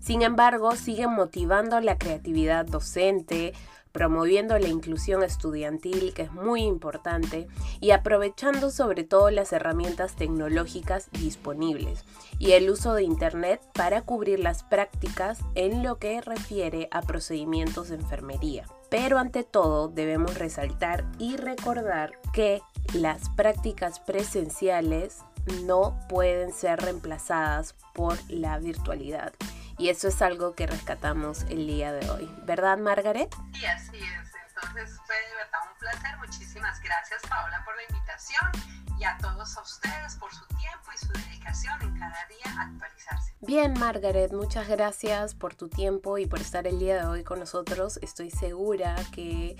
Sin 0.00 0.22
embargo, 0.22 0.74
siguen 0.74 1.12
motivando 1.12 1.78
la 1.78 1.98
creatividad 1.98 2.66
docente, 2.66 3.52
promoviendo 3.92 4.58
la 4.58 4.68
inclusión 4.68 5.22
estudiantil, 5.22 6.12
que 6.14 6.22
es 6.22 6.32
muy 6.32 6.62
importante, 6.62 7.48
y 7.80 7.90
aprovechando 7.90 8.70
sobre 8.70 9.04
todo 9.04 9.30
las 9.30 9.52
herramientas 9.52 10.16
tecnológicas 10.16 11.10
disponibles 11.12 12.04
y 12.38 12.52
el 12.52 12.70
uso 12.70 12.94
de 12.94 13.02
Internet 13.02 13.60
para 13.74 14.02
cubrir 14.02 14.40
las 14.40 14.62
prácticas 14.62 15.38
en 15.54 15.82
lo 15.82 15.98
que 15.98 16.20
refiere 16.20 16.88
a 16.90 17.02
procedimientos 17.02 17.88
de 17.88 17.96
enfermería. 17.96 18.66
Pero 18.88 19.18
ante 19.18 19.44
todo 19.44 19.88
debemos 19.88 20.36
resaltar 20.36 21.04
y 21.18 21.36
recordar 21.36 22.12
que 22.32 22.60
las 22.92 23.28
prácticas 23.30 24.00
presenciales 24.00 25.18
no 25.64 25.98
pueden 26.08 26.52
ser 26.52 26.80
reemplazadas 26.80 27.74
por 27.94 28.16
la 28.28 28.58
virtualidad. 28.58 29.32
Y 29.80 29.88
eso 29.88 30.08
es 30.08 30.20
algo 30.20 30.54
que 30.54 30.66
rescatamos 30.66 31.44
el 31.44 31.66
día 31.66 31.90
de 31.90 32.10
hoy. 32.10 32.30
¿Verdad, 32.44 32.76
Margaret? 32.76 33.34
Sí, 33.54 33.64
así 33.64 33.96
es. 33.96 34.30
Entonces 34.54 35.00
fue 35.06 35.16
de 35.16 35.36
verdad 35.36 35.60
un 35.72 35.78
placer. 35.78 36.18
Muchísimas 36.18 36.82
gracias, 36.82 37.22
Paola, 37.26 37.64
por 37.64 37.74
la 37.74 37.84
invitación 37.84 38.50
y 38.98 39.04
a 39.04 39.16
todos 39.16 39.56
a 39.56 39.62
ustedes 39.62 40.16
por 40.16 40.34
su 40.34 40.44
tiempo 40.48 40.90
y 40.94 40.98
su 40.98 41.10
dedicación 41.14 41.80
en 41.80 41.98
cada 41.98 42.26
día 42.28 42.60
actualizarse. 42.60 43.32
Bien, 43.40 43.72
Margaret, 43.72 44.30
muchas 44.34 44.68
gracias 44.68 45.34
por 45.34 45.54
tu 45.54 45.70
tiempo 45.70 46.18
y 46.18 46.26
por 46.26 46.42
estar 46.42 46.66
el 46.66 46.78
día 46.78 46.96
de 46.96 47.06
hoy 47.06 47.24
con 47.24 47.38
nosotros. 47.40 47.98
Estoy 48.02 48.30
segura 48.30 48.96
que 49.14 49.56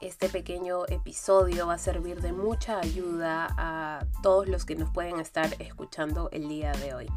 este 0.00 0.28
pequeño 0.28 0.86
episodio 0.86 1.66
va 1.66 1.74
a 1.74 1.78
servir 1.78 2.20
de 2.20 2.30
mucha 2.32 2.78
ayuda 2.78 3.48
a 3.58 4.06
todos 4.22 4.46
los 4.46 4.64
que 4.64 4.76
nos 4.76 4.90
pueden 4.90 5.18
estar 5.18 5.52
escuchando 5.58 6.28
el 6.30 6.46
día 6.46 6.70
de 6.74 6.94
hoy. 6.94 7.08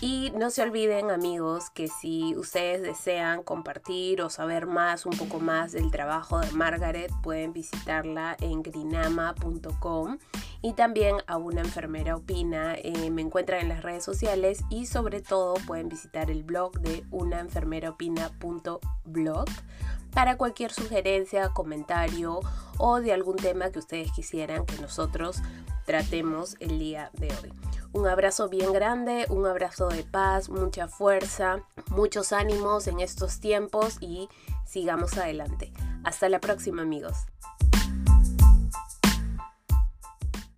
Y 0.00 0.32
no 0.34 0.48
se 0.48 0.62
olviden 0.62 1.10
amigos 1.10 1.68
que 1.68 1.86
si 1.86 2.34
ustedes 2.34 2.80
desean 2.80 3.42
compartir 3.42 4.22
o 4.22 4.30
saber 4.30 4.66
más, 4.66 5.04
un 5.04 5.12
poco 5.12 5.40
más 5.40 5.72
del 5.72 5.90
trabajo 5.90 6.40
de 6.40 6.50
Margaret, 6.52 7.12
pueden 7.22 7.52
visitarla 7.52 8.34
en 8.40 8.62
grinama.com 8.62 10.16
y 10.62 10.72
también 10.72 11.16
a 11.26 11.36
una 11.36 11.60
enfermera 11.60 12.16
opina. 12.16 12.76
Eh, 12.76 13.10
me 13.10 13.20
encuentran 13.20 13.60
en 13.60 13.68
las 13.68 13.82
redes 13.82 14.02
sociales 14.02 14.64
y 14.70 14.86
sobre 14.86 15.20
todo 15.20 15.52
pueden 15.66 15.90
visitar 15.90 16.30
el 16.30 16.44
blog 16.44 16.80
de 16.80 17.04
unaenfermeraopina.blog 17.10 19.44
para 20.12 20.38
cualquier 20.38 20.72
sugerencia, 20.72 21.50
comentario 21.50 22.40
o 22.78 23.00
de 23.00 23.12
algún 23.12 23.36
tema 23.36 23.70
que 23.70 23.80
ustedes 23.80 24.10
quisieran 24.12 24.64
que 24.64 24.78
nosotros 24.78 25.42
tratemos 25.90 26.56
el 26.60 26.78
día 26.78 27.10
de 27.14 27.26
hoy. 27.42 27.52
Un 27.92 28.06
abrazo 28.06 28.48
bien 28.48 28.72
grande, 28.72 29.26
un 29.28 29.44
abrazo 29.44 29.88
de 29.88 30.04
paz, 30.04 30.48
mucha 30.48 30.86
fuerza, 30.86 31.64
muchos 31.88 32.32
ánimos 32.32 32.86
en 32.86 33.00
estos 33.00 33.40
tiempos 33.40 33.96
y 34.00 34.28
sigamos 34.64 35.18
adelante. 35.18 35.72
Hasta 36.04 36.28
la 36.28 36.38
próxima 36.38 36.82
amigos. 36.82 37.16